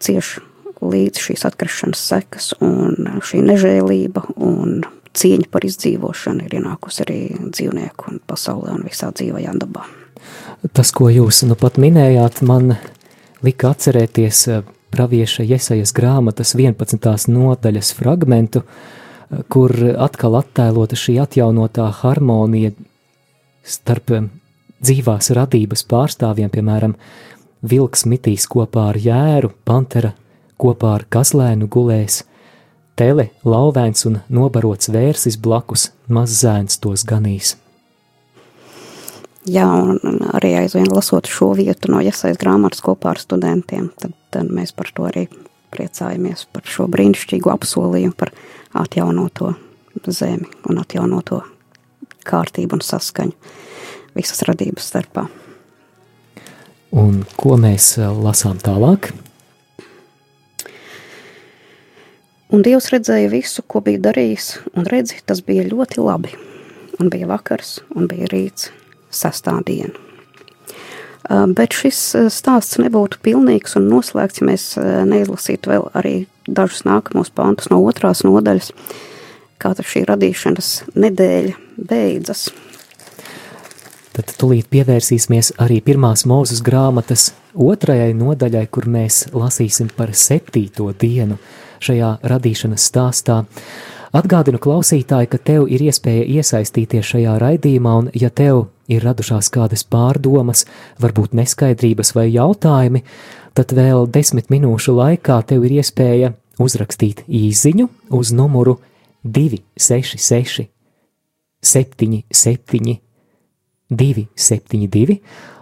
[0.00, 0.38] cieš
[0.80, 4.80] līdz šīs atkrišanas sekas un šī nežēlība un
[5.16, 9.84] cieņa par izdzīvošanu ir ienākusi arī dzīvnieku un pasaulē un visā dzīvajā dabā.
[10.60, 12.74] Tas, ko jūs nu pat minējāt, man
[13.40, 17.30] lika atcerēties eh, pravieša Jesajas grāmatas 11.
[17.32, 22.74] nodaļas fragmentu, eh, kur atkal attēlota šī atjaunotā harmonija
[23.64, 24.28] starp eh,
[24.84, 26.98] dzīvās radības pārstāvjiem, piemēram,
[27.64, 30.12] vilks mitīs kopā ar jēru, pantera
[30.60, 32.20] kopā ar kazlēnu gulēs,
[33.00, 37.56] tele, lauvēns un nobarots vērsis blakus, maz zēns tos ganīs.
[39.48, 44.50] Jā, un arī aizvien lasot šo vietu no iesaistas grāmatas kopā ar studentiem, tad, tad
[44.52, 45.28] mēs par to arī
[45.72, 48.34] priecājamies par šo brīnišķīgo apsolījumu par
[48.76, 49.54] atjaunoto
[50.06, 51.40] zemi un atjaunoto
[52.28, 53.32] kārtību un saskaņu
[54.18, 55.24] visas radības starpā.
[56.90, 59.12] Un ko mēs eh, lasām tālāk?
[62.50, 66.34] Un Dievs redzēja visu, ko bija darījis, un redzi, tas bija ļoti labi.
[67.00, 68.72] Un bija vakars, un bija rīts,
[69.14, 69.92] sastāvdienu.
[71.30, 71.98] Bet šis
[72.32, 74.64] stāsts nebūtu pilnīgs un noslēgts, ja mēs
[75.06, 76.14] neizlasītu vēl arī
[76.48, 78.72] dažus nākamos pantus no otrās nodaļas,
[79.60, 82.48] kā šī radīšanas nedēļa beidzas.
[84.16, 91.38] Tad tulīt pievērsīsimies arī pirmās mūzes grāmatas otrajai nodaļai, kur mēs lasīsim par septīto dienu
[91.80, 93.44] šajā radīšanas stāstā.
[94.10, 99.84] Atgādinu klausītāji, ka tev ir iespēja iesaistīties šajā raidījumā, un ja tev ir radušās kādas
[99.86, 100.66] pārdomas,
[101.02, 103.04] varbūt neskaidrības vai jautājumi,
[103.54, 107.88] tad vēl desmit minūšu laikā tev ir iespēja uzrakstīt īsiņu
[108.18, 108.78] uz numuru
[109.24, 110.68] 266
[111.60, 113.00] 77
[113.90, 115.18] 272,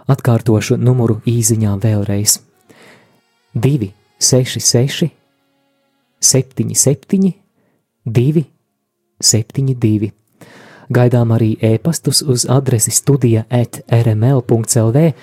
[0.09, 2.39] atkārtošu numuru īsiņām vēlreiz
[3.57, 5.09] 266,
[6.21, 7.33] 77,
[8.05, 10.11] 272.
[10.89, 15.13] Gaidām arī e-pastus uz adresi studija at rml.clv,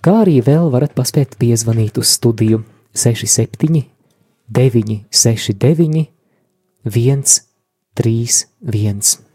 [0.00, 2.62] kā arī vēl varat paspēt piezvanīt uz studiju
[2.96, 3.84] 67,
[4.48, 6.06] 969,
[6.84, 9.29] 131.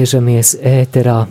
[0.00, 1.26] Atgriežamies ēterā.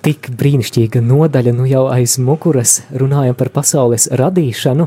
[0.00, 4.86] Tik brīnišķīga nodaļa, nu jau aiz muguras runājam par pasaules radīšanu,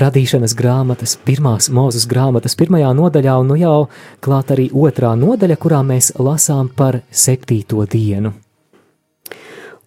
[0.00, 3.74] radīšanas grāmatas, pirmās mūzes grāmatas pirmajā nodaļā, un nu jau
[4.24, 8.32] klāt arī otrā nodaļa, kurā mēs lasām par septīto dienu.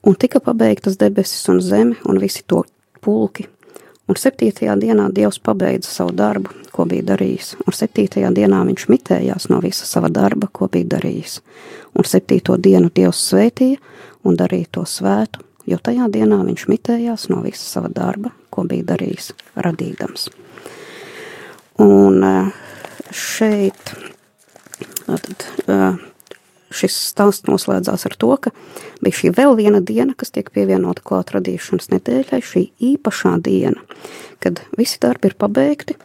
[0.06, 2.68] Un tika pabeigtas debesis un zeme un visi to
[3.02, 3.50] pulki,
[4.08, 9.50] Un septītajā dienā Dievs pabeidza savu darbu, ko bija darījis, un septītajā dienā viņš mitējās
[9.52, 11.42] no visa sava darba, ko bija darījis.
[11.98, 13.82] Un septīto dienu Dievs svētīja
[14.28, 18.94] un darīja to svētu, jo tajā dienā viņš mitējās no visa sava darba, ko bija
[18.94, 19.32] darījis,
[19.66, 20.28] radīdams.
[21.84, 22.52] Un eh,
[23.14, 23.94] šeit
[25.08, 25.98] tad, eh,
[26.74, 28.52] šis stāsts noslēdzās ar to, ka
[29.02, 33.82] bija šī vēl viena diena, kas tiek pievienota klāt radīšanas nedēļai, šī īpašā diena,
[34.44, 35.98] kad visi darbi ir pabeigti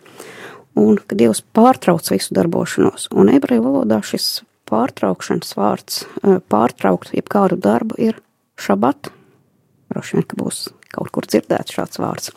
[0.78, 3.11] un kad Dievs pārtrauc visu darbošanos.
[3.12, 4.43] Un ebreju valodā šis
[4.73, 8.20] pārtraukšanas vārds, eh, pārtraukt jebkādu darbu ir
[8.57, 9.12] šabat.
[9.93, 12.33] Droši vien, ka būs kaut kur dzirdēts šāds vārds.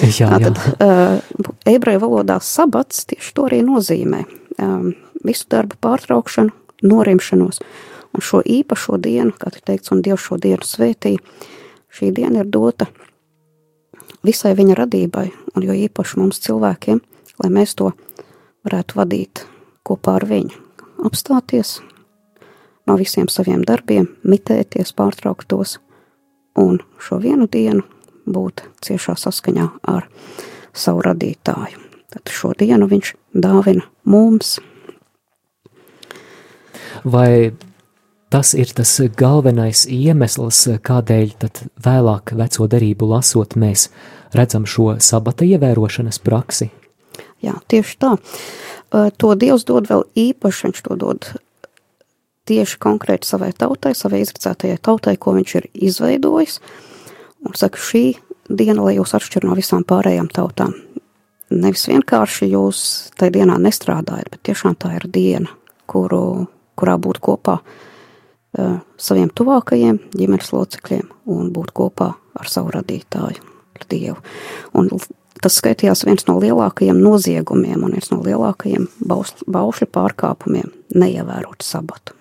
[0.00, 0.50] Jā, jā.
[0.50, 1.20] Tad, uh,
[1.68, 4.24] ebreju valodā sabats tieši to arī nozīmē.
[4.60, 4.90] Um,
[5.24, 6.52] visu darbu pārtraukšanu,
[6.84, 7.62] norimšanos.
[8.16, 11.16] Un šo īpašo dienu, kā te teikts, un Dievs šo dienu svētī,
[11.92, 12.88] šī diena ir dota
[14.24, 17.00] visai viņa radībai, un jo īpaši mums cilvēkiem,
[17.44, 17.92] lai mēs to
[18.66, 19.44] varētu vadīt
[19.86, 20.65] kopā ar viņu.
[21.04, 21.80] Apstāties
[22.86, 25.76] no visiem saviem darbiem, mitēties, pārtraukt tos,
[26.56, 27.84] un šo vienu dienu
[28.26, 30.06] būt ciešā saskaņā ar
[30.76, 31.82] savu radītāju.
[32.14, 34.56] Tad šo dienu viņš dāvina mums,
[37.04, 37.52] vai
[38.32, 43.88] tas ir tas galvenais iemesls, kādēļ tad vēlāk veco derību lasot mēs
[44.34, 46.70] redzam šo sabata ievērošanas praksi?
[47.44, 48.16] Jā, tieši tā.
[48.90, 51.28] To Dievs dod vēl īpaši, viņš to dod
[52.46, 56.60] tieši konkrēti savai tautai, savai izredzētajai tautai, ko viņš ir izveidojis.
[57.46, 58.04] Un saka, šī
[58.48, 60.74] diena, lai jūs atšķir no visām pārējām tautām.
[61.50, 62.80] Nevis vienkārši jūs
[63.18, 65.50] tajā dienā nestrādājat, bet tiešām tā ir diena,
[65.90, 73.44] kuru kurā būt kopā uh, saviem tuvākajiem ģimenes locekļiem un būt kopā ar savu radītāju,
[73.78, 74.18] ar Dievu.
[74.76, 74.90] Un
[75.42, 80.70] tas skaitījās viens no lielākajiem noziegumiem un viens no lielākajiem baušļu pārkāpumiem-
[81.02, 82.16] neievērot sabatu.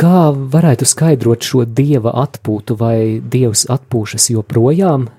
[0.00, 5.10] Kā varētu skaidrot šo dieva atpūtu, vai dievs atpūšas joprojām?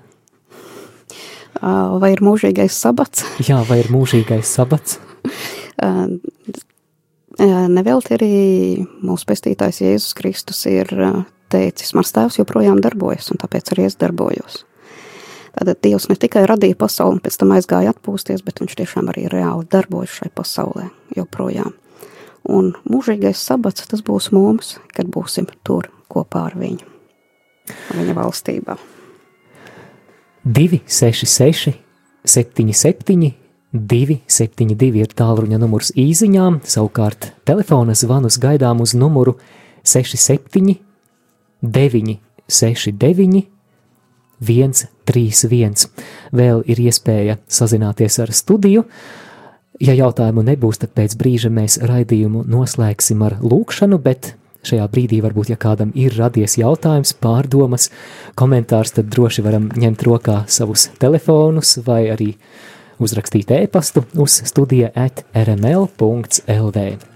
[1.62, 3.22] Vai ir mūžīgais sabats?
[3.48, 4.98] Jā, vai ir mūžīgais sabats?
[7.38, 8.32] Nevelti arī
[9.06, 10.90] mūsu pestītājs Jēzus Kristus ir
[11.52, 14.62] teicis, mans tēvs joprojām darbojas, un tāpēc arī es darbojos.
[15.52, 19.26] Tātad Dievs ne tikai radīja pasauli un pēc tam aizgāja atpūsties, bet viņš tiešām arī
[19.28, 21.74] reāli darbojas šai pasaulē joprojām.
[22.48, 26.88] Un mūžīgais sabats tas būs mums, kad būsim tur kopā ar viņu,
[27.94, 28.78] viņa valstībā.
[30.42, 31.76] 266,
[32.24, 33.28] 77,
[33.72, 39.36] 272 ir tālruņa numurs īsiņām, savukārt telefona zvanus gaidām uz numuru
[39.86, 40.80] 67
[41.62, 43.46] 969
[44.42, 45.88] 131.
[46.34, 48.84] Vēl ir iespēja sazināties ar studiju.
[49.82, 54.34] Ja jautājumu nebūs, tad pēc brīža mēs raidījumu noslēgsim ar lūkšanu, bet
[54.66, 57.88] šajā brīdī varbūt, ja kādam ir radies jautājums, pārdomas,
[58.38, 62.34] komentārs, tad droši varam ņemt rokā savus telefonus vai arī
[63.02, 67.11] uzrakstīt e-pastu uz studija at rml.lv.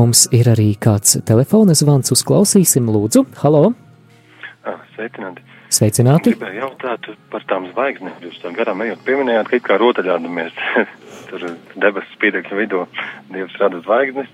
[0.00, 3.20] Mums ir arī kāds telefona zvans, uzklausīsim, lūdzu.
[3.42, 3.74] Halo!
[4.64, 5.44] Ah, sveicināti!
[5.76, 6.32] Sveicināti!
[6.38, 8.14] Gribēju jautāt par tām zvaigznēm.
[8.24, 10.56] Jūs tā garām ejot pieminējāt, ka it kā rotaļādamies.
[11.28, 11.44] Tur
[11.84, 12.86] debesu spīdekļu vidū
[13.34, 14.32] Dievs rada zvaigznes.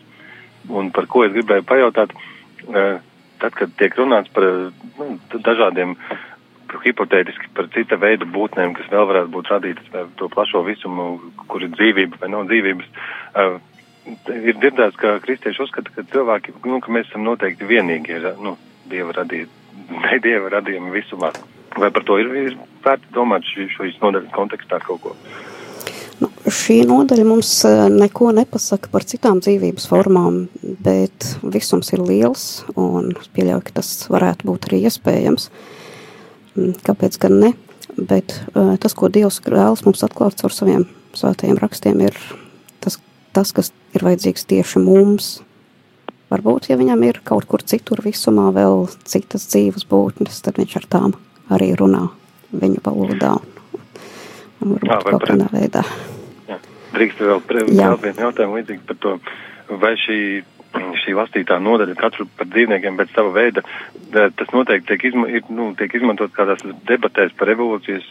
[0.71, 3.03] Un par ko es gribēju pajautāt, eh,
[3.43, 5.97] tad, kad tiek runāts par nu, dažādiem
[6.87, 11.17] hipotētiski par cita veida būtnēm, kas vēl varētu būt radītas to plašo visumu,
[11.51, 13.01] kur ir dzīvība vai nav dzīvības.
[13.35, 13.59] Uh,
[14.07, 18.57] ir dzirdēts, ka kristieši uzskata, ka cilvēki, nu, ka mēs esam noteikti vienīgie, nu,
[18.91, 19.51] dieva radīti,
[19.91, 21.33] ne dieva radījumi visumā.
[21.77, 25.15] Vai par to ir, ir vērts domāt šī, šīs nodaļas kontekstā kaut ko?
[26.23, 27.51] Nu, šī nodaļa mums
[27.93, 34.49] neko nepasaka par citām dzīvības formām, bet visums ir liels un pieļauju, ka tas varētu
[34.49, 35.51] būt arī iespējams.
[36.57, 37.53] Mm, kāpēc gan ne?
[37.97, 42.17] Bet tas, ko Dievs vēlas mums atklāt caur saviem svētajiem rakstiem, ir
[43.37, 45.37] tas, kas ir vajadzīgs tieši mums.
[46.33, 50.89] Varbūt, ja viņam ir kaut kur citur visumā vēl citas dzīves būtnes, tad viņš ar
[50.91, 51.15] tām
[51.55, 52.09] arī runā
[52.51, 53.37] viņu valodā.
[54.59, 55.85] Varbūt Jā, kaut kādā veidā.
[56.49, 56.59] Jā.
[56.97, 59.13] Drīkst vēl, vēl vienu jautājumu līdzīgi par to,
[59.83, 60.19] vai šī,
[61.05, 63.63] šī lastītā nodaļa katru par dzīvniekiem pēc sava veida,
[64.11, 68.09] tas noteikti tiek, izma, ir, nu, tiek izmantot kādās debatēs par evolūcijas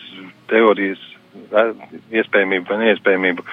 [0.51, 1.03] teorijas
[2.15, 3.45] iespējamību vai neiespējamību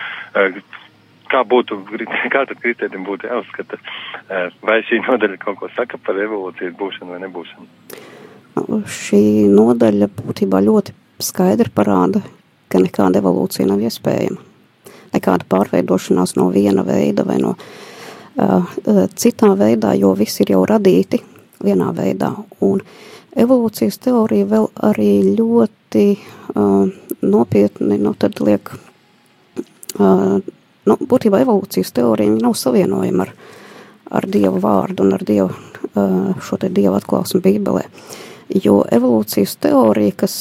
[1.32, 1.80] kā būtu,
[2.34, 3.80] kā tad kristētim būtu jāuzskata,
[4.62, 7.68] vai šī nodaļa kaut ko saka par evolūcijas būšanu vai nebūšanu?
[8.52, 12.20] Nu, šī nodaļa būtībā ļoti skaidri parāda,
[12.68, 14.40] ka nekāda evolūcija nav iespējama.
[15.12, 18.72] Nekāda pārveidošanās no viena veida vai no uh,
[19.16, 21.20] citā veidā, jo viss ir jau radīti
[21.64, 22.32] vienā veidā.
[22.64, 22.80] Un
[23.36, 26.88] evolūcijas teorija vēl arī ļoti uh,
[27.22, 28.14] nopietni nu,
[28.48, 30.40] liek uh,
[30.88, 33.34] nu, būtībā evolūcijas teorija nav savienojama ar,
[34.18, 35.50] ar Dievu vārdu un ar Dievu,
[36.42, 37.84] šo te Dievu atklāsmu Bībelē.
[38.62, 40.34] Jo evolūcijas teorija, kas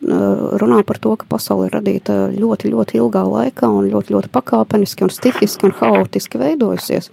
[0.00, 5.06] runā par to, ka pasaule ir radīta ļoti, ļoti ilgā laikā un ļoti, ļoti pakāpeniski
[5.06, 7.10] un stihiski un haotiski veidojusies,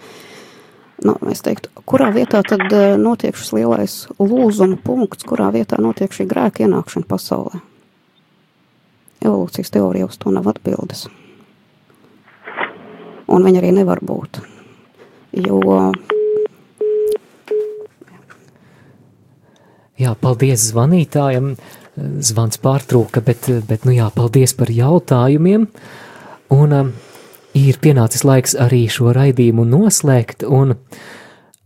[1.07, 6.27] nu, es teiktu, kurā vietā tad notiek šis lielais lūzuma punkts, kurā vietā notiek šī
[6.31, 7.61] grēka ienākšana pasaulē?
[9.23, 11.07] Evolūcijas teorija uz to nav atbildes
[13.27, 14.41] un viņa arī nevar būt.
[15.37, 15.61] Jo
[19.97, 21.55] Jā, paldies zvanītājam.
[21.97, 25.65] Zvans pārtrūka, bet, bet nu jā, paldies par jautājumiem.
[26.53, 26.91] Un um,
[27.57, 30.75] ir pienācis laiks arī šo raidījumu noslēgt, un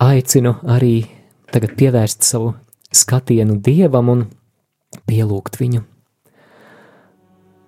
[0.01, 1.03] aicinu arī
[1.51, 2.53] tagad pievērst savu
[2.95, 4.23] skatienu dievam un
[5.11, 5.83] pielūgt viņu.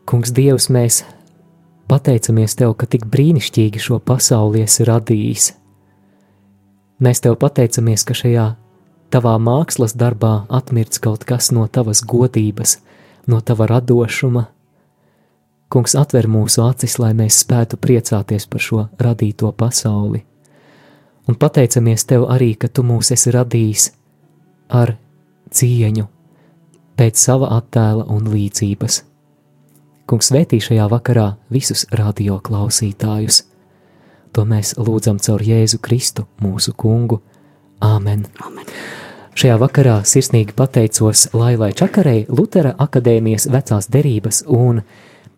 [0.07, 1.03] Kungs, Dievs, mēs
[1.87, 5.51] Pateicamies Tev, ka tik brīnišķīgi šo pasauli esi radījis.
[7.03, 8.47] Mēs Tev pateicamies, ka šajā
[9.13, 12.79] Tavā mākslas darbā atmirts kaut kas no Tavas godības,
[13.29, 14.47] no Tava radošuma.
[15.69, 20.23] Kungs atver mūsu acis, lai mēs spētu priecāties par šo radīto pasauli.
[21.27, 23.91] Un pateicamies Tev arī, ka Tu mūs esi radījis
[24.73, 24.95] ar
[25.53, 26.07] cieņu,
[26.97, 29.03] pēc sava attēla un līdzības.
[30.03, 33.45] Kungs svētī šajā vakarā visus radio klausītājus.
[34.35, 37.21] To mēs lūdzam caur Jēzu Kristu, mūsu kungu.
[37.83, 38.25] Āmen!
[38.43, 38.67] Amen.
[39.33, 44.83] Šajā vakarā sirsnīgi pateicos Lailai Čakarei, Lutera akadēmijas vecās derības un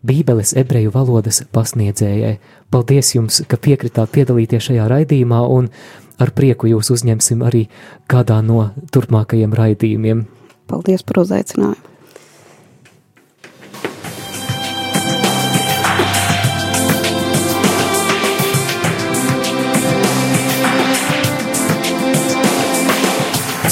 [0.05, 2.35] Bībeles ebreju valodas pasniedzējai.
[2.73, 5.69] Paldies jums, ka piekritāt piedalīties šajā raidījumā, un
[6.19, 7.67] ar prieku jūs uzņemsim arī
[8.11, 10.25] kādā no turpmākajiem raidījumiem.
[10.69, 11.94] Paldies par uzaicinājumu!